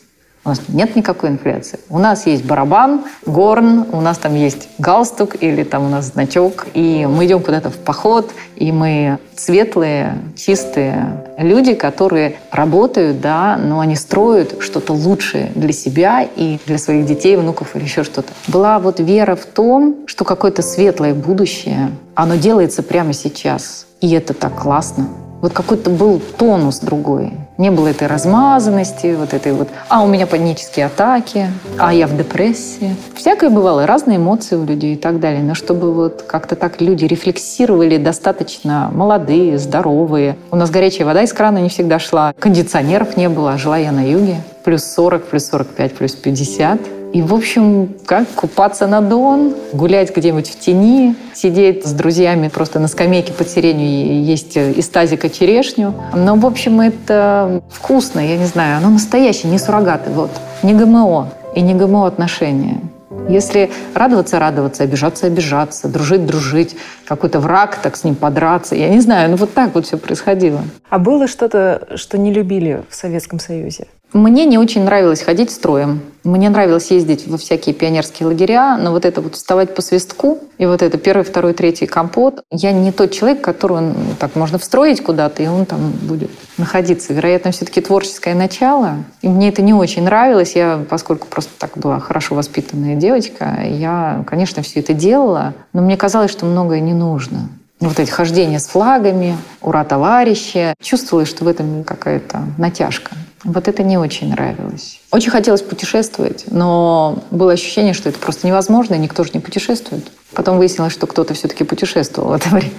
У 0.46 0.50
нас 0.50 0.62
нет 0.70 0.96
никакой 0.96 1.30
инфляции. 1.30 1.80
У 1.90 2.00
нас 2.00 2.26
есть 2.26 2.46
барабан, 2.46 3.04
горн, 3.26 3.86
у 3.92 4.00
нас 4.00 4.18
там 4.18 4.36
есть 4.36 4.70
галстук 4.78 5.36
или 5.42 5.64
там 5.64 5.86
у 5.86 5.90
нас 5.90 6.14
значок, 6.14 6.68
и 6.74 7.06
мы 7.06 7.26
идем 7.26 7.42
куда-то 7.42 7.70
в 7.70 7.78
поход, 7.78 8.32
и 8.56 8.72
мы 8.72 9.20
светлые, 9.36 10.18
чистые 10.36 11.24
люди, 11.38 11.74
которые 11.74 12.38
работают, 12.52 13.20
да, 13.20 13.58
но 13.58 13.82
они 13.82 13.96
строят 13.96 14.56
что-то 14.60 14.94
лучшее 14.94 15.52
для 15.56 15.74
себя 15.74 16.28
и 16.36 16.58
для 16.66 16.78
своих 16.78 17.06
детей, 17.06 17.36
внуков 17.36 17.76
или 17.76 17.84
еще 17.84 18.04
что-то. 18.04 18.32
Была 18.48 18.80
вот 18.80 19.00
вера 19.00 19.36
в 19.36 19.46
том, 19.46 20.08
что 20.08 20.24
какое-то 20.24 20.62
светлое 20.62 21.14
будущее, 21.14 21.92
оно 22.16 22.36
делается 22.36 22.82
прямо 22.82 23.14
сейчас. 23.14 23.86
И 24.02 24.12
это 24.14 24.34
так 24.34 24.56
классно. 24.56 25.08
Вот 25.42 25.54
какой-то 25.54 25.90
был 25.90 26.22
тонус 26.38 26.80
другой. 26.80 27.34
Не 27.60 27.72
было 27.72 27.90
этой 27.90 28.08
размазанности, 28.08 29.18
вот 29.20 29.34
этой 29.34 29.52
вот 29.52 29.68
«а 29.90 30.02
у 30.02 30.08
меня 30.08 30.28
панические 30.28 30.86
атаки», 30.86 31.48
«а 31.78 31.94
я 31.94 32.08
в 32.08 32.16
депрессии». 32.16 32.96
Всякое 33.18 33.50
бывало, 33.50 33.86
разные 33.86 34.16
эмоции 34.16 34.56
у 34.56 34.64
людей 34.64 34.94
и 34.94 34.98
так 34.98 35.20
далее. 35.20 35.44
Но 35.44 35.56
чтобы 35.56 35.94
вот 35.94 36.22
как-то 36.22 36.56
так 36.56 36.80
люди 36.80 37.04
рефлексировали 37.04 37.98
достаточно 37.98 38.90
молодые, 38.94 39.58
здоровые. 39.58 40.38
У 40.52 40.56
нас 40.56 40.70
горячая 40.70 41.06
вода 41.06 41.22
из 41.22 41.34
крана 41.34 41.58
не 41.58 41.68
всегда 41.68 42.00
шла, 42.00 42.34
кондиционеров 42.40 43.18
не 43.18 43.28
было, 43.28 43.52
а 43.52 43.58
жила 43.58 43.78
я 43.78 43.92
на 43.92 44.10
юге. 44.10 44.38
Плюс 44.64 44.86
40, 44.86 45.26
плюс 45.26 45.46
45, 45.48 45.96
плюс 45.96 46.14
50. 46.14 46.99
И, 47.14 47.22
в 47.24 47.34
общем, 47.34 47.96
как 48.06 48.28
купаться 48.30 48.86
на 48.86 49.02
Дон, 49.02 49.56
гулять 49.74 50.16
где-нибудь 50.16 50.50
в 50.50 50.60
тени, 50.60 51.16
сидеть 51.34 51.86
с 51.86 51.92
друзьями 51.92 52.50
просто 52.50 52.80
на 52.80 52.88
скамейке 52.88 53.34
под 53.34 53.50
сиренью 53.50 53.88
и 53.88 54.14
есть 54.14 54.56
из 54.58 54.88
тазика 54.90 55.30
черешню. 55.30 55.96
Но, 56.14 56.36
в 56.36 56.46
общем, 56.46 56.82
это 56.82 57.64
вкусно, 57.72 58.20
я 58.20 58.38
не 58.38 58.46
знаю, 58.46 58.78
оно 58.78 58.90
настоящее, 58.90 59.52
не 59.52 59.58
суррогаты, 59.58 60.12
вот. 60.12 60.30
Не 60.62 60.74
ГМО 60.74 61.30
и 61.56 61.62
не 61.62 61.74
ГМО 61.74 62.06
отношения. 62.06 62.80
Если 63.28 63.72
радоваться, 63.94 64.40
радоваться, 64.40 64.84
обижаться, 64.84 65.28
обижаться, 65.28 65.88
дружить, 65.88 66.26
дружить, 66.26 66.76
какой-то 67.08 67.40
враг, 67.40 67.76
так 67.76 67.96
с 67.96 68.04
ним 68.04 68.16
подраться. 68.16 68.76
Я 68.76 68.90
не 68.90 69.00
знаю, 69.00 69.32
ну 69.32 69.36
вот 69.36 69.54
так 69.54 69.76
вот 69.76 69.86
все 69.86 69.98
происходило. 69.98 70.62
А 70.90 71.00
было 71.00 71.28
что-то, 71.28 71.88
что 71.96 72.18
не 72.18 72.34
любили 72.34 72.84
в 72.90 72.96
Советском 72.96 73.40
Союзе? 73.40 73.88
Мне 74.14 74.46
не 74.46 74.58
очень 74.58 74.84
нравилось 74.84 75.22
ходить 75.22 75.52
строем. 75.52 76.02
Мне 76.24 76.50
нравилось 76.50 76.90
ездить 76.90 77.28
во 77.28 77.38
всякие 77.38 77.76
пионерские 77.76 78.28
лагеря, 78.28 78.76
но 78.78 78.92
вот 78.92 79.06
это 79.06 79.22
вот 79.22 79.36
вставать 79.36 79.76
по 79.76 79.82
свистку, 79.82 80.40
и 80.58 80.66
вот 80.66 80.82
это 80.82 80.98
первый, 80.98 81.24
второй, 81.24 81.54
третий 81.54 81.86
компот, 81.86 82.42
я 82.52 82.72
не 82.72 82.92
тот 82.92 83.12
человек, 83.12 83.42
которого 83.42 83.80
ну, 83.82 83.94
так 84.20 84.36
можно 84.36 84.58
встроить 84.58 85.02
куда-то, 85.02 85.44
и 85.44 85.48
он 85.48 85.66
там 85.66 85.92
будет 85.92 86.32
находиться. 86.58 87.14
Вероятно, 87.14 87.52
все-таки 87.52 87.82
творческое 87.82 88.34
начало. 88.34 88.96
И 89.22 89.30
мне 89.30 89.50
это 89.50 89.62
не 89.62 89.74
очень 89.74 90.04
нравилось. 90.04 90.56
Я, 90.56 90.84
поскольку 90.90 91.28
просто 91.28 91.52
так 91.58 91.78
была 91.78 92.00
хорошо 92.00 92.36
воспитанная 92.36 92.96
девочка, 92.96 93.60
я, 93.64 94.24
конечно, 94.28 94.64
все 94.64 94.80
это 94.80 94.94
делала, 94.94 95.54
но 95.72 95.82
мне 95.82 95.98
казалось, 95.98 96.32
что 96.32 96.46
многое 96.46 96.80
не 96.80 96.94
нужно 96.94 97.50
вот 97.80 97.98
эти 97.98 98.12
хождения 98.12 98.60
с 98.60 98.68
флагами, 98.68 99.38
ура, 99.62 99.86
товарищи. 99.86 100.74
Чувствовала, 100.82 101.26
что 101.26 101.46
в 101.46 101.48
этом 101.48 101.84
какая-то 101.84 102.42
натяжка. 102.58 103.12
Вот 103.44 103.68
это 103.68 103.84
не 103.84 103.98
очень 103.98 104.30
нравилось. 104.30 105.00
Очень 105.12 105.32
хотелось 105.32 105.62
путешествовать, 105.62 106.46
но 106.52 107.24
было 107.32 107.54
ощущение, 107.54 107.94
что 107.94 108.10
это 108.10 108.20
просто 108.20 108.48
невозможно, 108.48 108.96
и 108.96 109.00
никто 109.00 109.24
же 109.24 109.32
не 109.34 109.40
путешествует. 109.40 110.12
Потом 110.34 110.58
выяснилось, 110.58 110.94
что 110.94 111.08
кто-то 111.08 111.34
все-таки 111.34 111.64
путешествовал 111.64 112.30
в 112.30 112.34
это 112.34 112.50
время. 112.50 112.72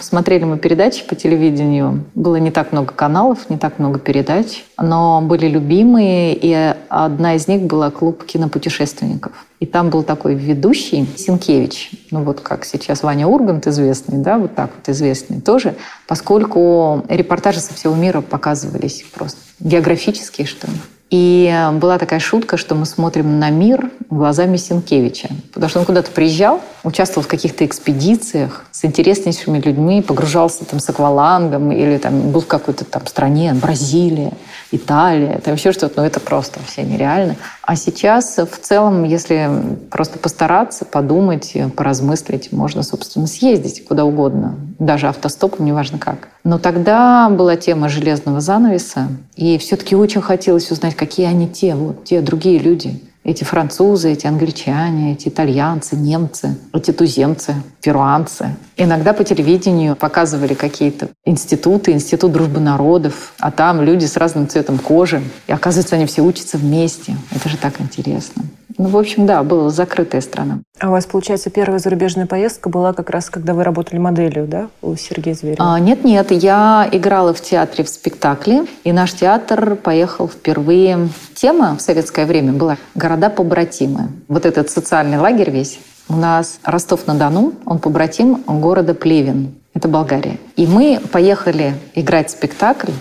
Смотрели 0.00 0.44
мы 0.44 0.58
передачи 0.58 1.06
по 1.06 1.14
телевидению. 1.14 2.04
Было 2.14 2.36
не 2.36 2.50
так 2.50 2.72
много 2.72 2.92
каналов, 2.92 3.48
не 3.48 3.56
так 3.56 3.78
много 3.78 3.98
передач, 3.98 4.64
но 4.78 5.22
были 5.22 5.46
любимые, 5.46 6.34
и 6.34 6.74
одна 6.88 7.34
из 7.34 7.48
них 7.48 7.62
была 7.62 7.90
клуб 7.90 8.24
кинопутешественников. 8.24 9.32
И 9.60 9.66
там 9.66 9.90
был 9.90 10.02
такой 10.02 10.34
ведущий 10.34 11.06
Синкевич, 11.16 11.90
ну 12.10 12.24
вот 12.24 12.40
как 12.40 12.64
сейчас 12.64 13.02
Ваня 13.02 13.26
Ургант 13.26 13.66
известный, 13.66 14.18
да, 14.18 14.38
вот 14.38 14.54
так 14.54 14.70
вот 14.76 14.88
известный 14.88 15.40
тоже, 15.40 15.76
поскольку 16.08 17.04
репортажи 17.08 17.60
со 17.60 17.72
всего 17.72 17.94
мира 17.94 18.20
показывались 18.20 19.04
просто 19.14 19.38
географические, 19.60 20.46
что 20.46 20.66
ли. 20.66 20.74
И 21.12 21.54
была 21.74 21.98
такая 21.98 22.20
шутка, 22.20 22.56
что 22.56 22.74
мы 22.74 22.86
смотрим 22.86 23.38
на 23.38 23.50
мир 23.50 23.90
глазами 24.08 24.56
Сенкевича. 24.56 25.28
Потому 25.52 25.68
что 25.68 25.80
он 25.80 25.84
куда-то 25.84 26.10
приезжал, 26.10 26.62
участвовал 26.84 27.22
в 27.22 27.28
каких-то 27.28 27.66
экспедициях 27.66 28.64
с 28.72 28.82
интереснейшими 28.86 29.60
людьми, 29.60 30.00
погружался 30.00 30.64
там 30.64 30.80
с 30.80 30.88
аквалангом 30.88 31.70
или 31.70 31.98
там 31.98 32.32
был 32.32 32.40
в 32.40 32.46
какой-то 32.46 32.86
там 32.86 33.06
стране, 33.06 33.52
Бразилия, 33.52 34.32
Италия, 34.72 35.38
там 35.38 35.54
еще 35.54 35.72
что-то. 35.72 36.00
Но 36.00 36.06
это 36.06 36.18
просто 36.18 36.58
вообще 36.58 36.82
нереально. 36.82 37.36
А 37.62 37.76
сейчас 37.76 38.38
в 38.38 38.58
целом, 38.60 39.04
если 39.04 39.48
просто 39.90 40.18
постараться, 40.18 40.84
подумать, 40.84 41.56
поразмыслить, 41.76 42.50
можно, 42.52 42.82
собственно, 42.82 43.26
съездить 43.26 43.84
куда 43.86 44.04
угодно. 44.04 44.56
Даже 44.78 45.08
автостопом, 45.08 45.66
неважно 45.66 45.98
как. 45.98 46.28
Но 46.44 46.58
тогда 46.58 47.28
была 47.28 47.56
тема 47.56 47.88
железного 47.88 48.40
занавеса, 48.40 49.08
и 49.36 49.58
все-таки 49.58 49.94
очень 49.94 50.22
хотелось 50.22 50.70
узнать, 50.70 50.96
какие 50.96 51.26
они 51.26 51.48
те, 51.48 51.74
вот 51.74 52.04
те 52.04 52.20
другие 52.20 52.58
люди. 52.58 53.00
Эти 53.24 53.44
французы, 53.44 54.10
эти 54.12 54.26
англичане, 54.26 55.12
эти 55.12 55.28
итальянцы, 55.28 55.94
немцы, 55.94 56.56
эти 56.72 56.90
туземцы, 56.90 57.54
перуанцы. 57.80 58.56
Иногда 58.76 59.12
по 59.12 59.22
телевидению 59.22 59.94
показывали 59.94 60.54
какие-то 60.54 61.08
институты, 61.24 61.92
институт 61.92 62.32
дружбы 62.32 62.58
народов, 62.58 63.34
а 63.38 63.52
там 63.52 63.80
люди 63.80 64.06
с 64.06 64.16
разным 64.16 64.48
цветом 64.48 64.78
кожи. 64.78 65.22
И 65.46 65.52
оказывается, 65.52 65.94
они 65.94 66.06
все 66.06 66.22
учатся 66.22 66.58
вместе. 66.58 67.16
Это 67.30 67.48
же 67.48 67.56
так 67.56 67.80
интересно. 67.80 68.42
Ну, 68.78 68.88
в 68.88 68.96
общем, 68.96 69.26
да, 69.26 69.42
была 69.42 69.70
закрытая 69.70 70.20
страна. 70.20 70.60
А 70.78 70.88
у 70.88 70.90
вас, 70.92 71.06
получается, 71.06 71.50
первая 71.50 71.78
зарубежная 71.78 72.26
поездка 72.26 72.68
была 72.68 72.92
как 72.92 73.10
раз, 73.10 73.30
когда 73.30 73.54
вы 73.54 73.64
работали 73.64 73.98
моделью, 73.98 74.46
да, 74.46 74.68
у 74.80 74.94
Сергея 74.96 75.34
Зверева? 75.34 75.74
А, 75.74 75.78
нет, 75.78 76.04
нет, 76.04 76.30
я 76.30 76.88
играла 76.90 77.34
в 77.34 77.40
театре 77.40 77.84
в 77.84 77.88
спектакле, 77.88 78.64
и 78.84 78.92
наш 78.92 79.14
театр 79.14 79.76
поехал 79.76 80.28
впервые. 80.28 81.08
Тема 81.34 81.76
в 81.76 81.80
советское 81.82 82.26
время 82.26 82.52
была 82.52 82.76
«Города-побратимы». 82.94 84.08
Вот 84.28 84.46
этот 84.46 84.70
социальный 84.70 85.18
лагерь 85.18 85.50
весь. 85.50 85.78
У 86.08 86.14
нас 86.14 86.58
Ростов-на-Дону, 86.64 87.54
он 87.64 87.78
побратим 87.78 88.42
города 88.46 88.94
Плевен. 88.94 89.54
Это 89.74 89.88
Болгария. 89.88 90.38
И 90.56 90.66
мы 90.66 91.00
поехали 91.10 91.74
играть 91.94 92.30
спектакль 92.30 92.92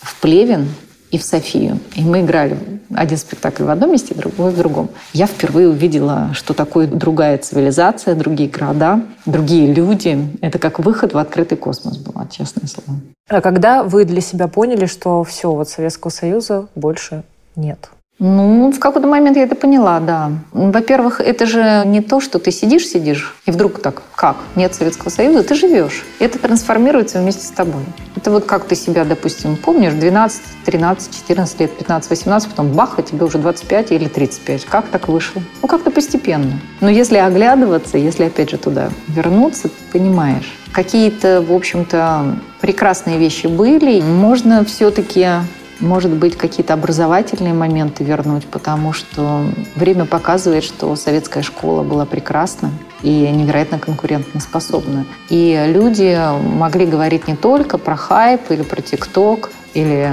в 0.00 0.20
Плевен 0.20 0.68
и 1.10 1.18
в 1.18 1.22
Софию. 1.22 1.78
И 1.94 2.02
мы 2.02 2.20
играли 2.20 2.56
один 2.94 3.16
спектакль 3.16 3.64
в 3.64 3.70
одном 3.70 3.92
месте, 3.92 4.14
другой 4.14 4.52
в 4.52 4.56
другом. 4.56 4.90
Я 5.12 5.26
впервые 5.26 5.68
увидела, 5.68 6.30
что 6.34 6.54
такое 6.54 6.86
другая 6.86 7.38
цивилизация, 7.38 8.14
другие 8.14 8.48
города, 8.48 9.02
другие 9.26 9.72
люди. 9.72 10.18
Это 10.40 10.58
как 10.58 10.78
выход 10.78 11.14
в 11.14 11.18
открытый 11.18 11.58
космос 11.58 11.98
было, 11.98 12.26
честное 12.30 12.68
слово. 12.68 13.00
А 13.28 13.40
когда 13.40 13.82
вы 13.82 14.04
для 14.04 14.20
себя 14.20 14.48
поняли, 14.48 14.86
что 14.86 15.22
все, 15.24 15.52
вот 15.52 15.68
Советского 15.68 16.10
Союза 16.10 16.66
больше 16.74 17.22
нет? 17.54 17.90
Ну, 18.22 18.70
в 18.70 18.78
какой-то 18.78 19.08
момент 19.08 19.38
я 19.38 19.44
это 19.44 19.54
поняла, 19.54 19.98
да. 19.98 20.30
Во-первых, 20.52 21.22
это 21.22 21.46
же 21.46 21.84
не 21.86 22.02
то, 22.02 22.20
что 22.20 22.38
ты 22.38 22.50
сидишь-сидишь, 22.50 23.34
и 23.46 23.50
вдруг 23.50 23.80
так, 23.80 24.02
как? 24.14 24.36
Нет 24.56 24.74
Советского 24.74 25.08
Союза, 25.08 25.42
ты 25.42 25.54
живешь. 25.54 26.04
Это 26.18 26.38
трансформируется 26.38 27.18
вместе 27.18 27.46
с 27.46 27.50
тобой. 27.50 27.82
Это 28.16 28.30
вот 28.30 28.44
как 28.44 28.66
ты 28.66 28.74
себя, 28.74 29.06
допустим, 29.06 29.56
помнишь, 29.56 29.94
12, 29.94 30.42
13, 30.66 31.16
14 31.16 31.60
лет, 31.60 31.78
15, 31.78 32.10
18, 32.10 32.50
потом 32.50 32.72
бах, 32.72 32.98
а 32.98 33.02
тебе 33.02 33.24
уже 33.24 33.38
25 33.38 33.92
или 33.92 34.06
35. 34.06 34.66
Как 34.66 34.88
так 34.88 35.08
вышло? 35.08 35.40
Ну, 35.62 35.68
как-то 35.68 35.90
постепенно. 35.90 36.60
Но 36.82 36.90
если 36.90 37.16
оглядываться, 37.16 37.96
если 37.96 38.24
опять 38.24 38.50
же 38.50 38.58
туда 38.58 38.90
вернуться, 39.08 39.68
ты 39.68 39.98
понимаешь, 39.98 40.58
какие-то, 40.72 41.40
в 41.40 41.54
общем-то, 41.54 42.36
прекрасные 42.60 43.16
вещи 43.16 43.46
были. 43.46 44.02
Можно 44.02 44.62
все-таки 44.66 45.26
может 45.80 46.10
быть, 46.12 46.36
какие-то 46.36 46.74
образовательные 46.74 47.54
моменты 47.54 48.04
вернуть, 48.04 48.46
потому 48.46 48.92
что 48.92 49.44
время 49.74 50.04
показывает, 50.04 50.64
что 50.64 50.94
советская 50.96 51.42
школа 51.42 51.82
была 51.82 52.06
прекрасна 52.06 52.70
и 53.02 53.10
невероятно 53.10 53.78
конкурентоспособна. 53.78 55.06
И 55.28 55.64
люди 55.68 56.18
могли 56.56 56.86
говорить 56.86 57.28
не 57.28 57.36
только 57.36 57.78
про 57.78 57.96
хайп 57.96 58.50
или 58.50 58.62
про 58.62 58.82
ТикТок, 58.82 59.50
или 59.74 60.10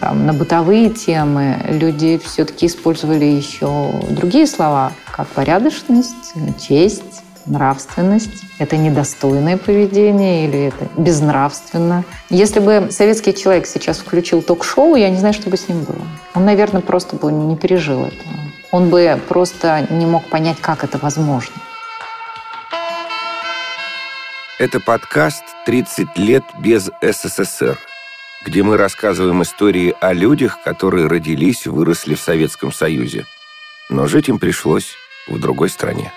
там, 0.00 0.24
на 0.24 0.32
бытовые 0.32 0.88
темы. 0.90 1.56
Люди 1.68 2.20
все-таки 2.24 2.66
использовали 2.66 3.24
еще 3.24 3.90
другие 4.08 4.46
слова, 4.46 4.92
как 5.10 5.26
порядочность, 5.28 6.34
честь, 6.60 7.09
нравственность, 7.46 8.44
это 8.58 8.76
недостойное 8.76 9.56
поведение 9.56 10.46
или 10.46 10.66
это 10.66 10.88
безнравственно. 10.96 12.04
Если 12.28 12.60
бы 12.60 12.88
советский 12.90 13.34
человек 13.34 13.66
сейчас 13.66 13.98
включил 13.98 14.42
ток-шоу, 14.42 14.96
я 14.96 15.10
не 15.10 15.18
знаю, 15.18 15.34
что 15.34 15.50
бы 15.50 15.56
с 15.56 15.68
ним 15.68 15.84
было. 15.84 16.06
Он, 16.34 16.44
наверное, 16.44 16.80
просто 16.80 17.16
бы 17.16 17.32
не 17.32 17.56
пережил 17.56 18.04
этого. 18.04 18.34
Он 18.72 18.88
бы 18.88 19.20
просто 19.28 19.86
не 19.90 20.06
мог 20.06 20.24
понять, 20.26 20.58
как 20.60 20.84
это 20.84 20.98
возможно. 20.98 21.54
Это 24.58 24.78
подкаст 24.78 25.42
«30 25.66 26.08
лет 26.16 26.44
без 26.58 26.90
СССР», 27.00 27.78
где 28.44 28.62
мы 28.62 28.76
рассказываем 28.76 29.42
истории 29.42 29.94
о 30.00 30.12
людях, 30.12 30.58
которые 30.62 31.06
родились, 31.06 31.66
выросли 31.66 32.14
в 32.14 32.20
Советском 32.20 32.70
Союзе. 32.70 33.24
Но 33.88 34.06
жить 34.06 34.28
им 34.28 34.38
пришлось 34.38 34.96
в 35.28 35.38
другой 35.38 35.70
стране. 35.70 36.12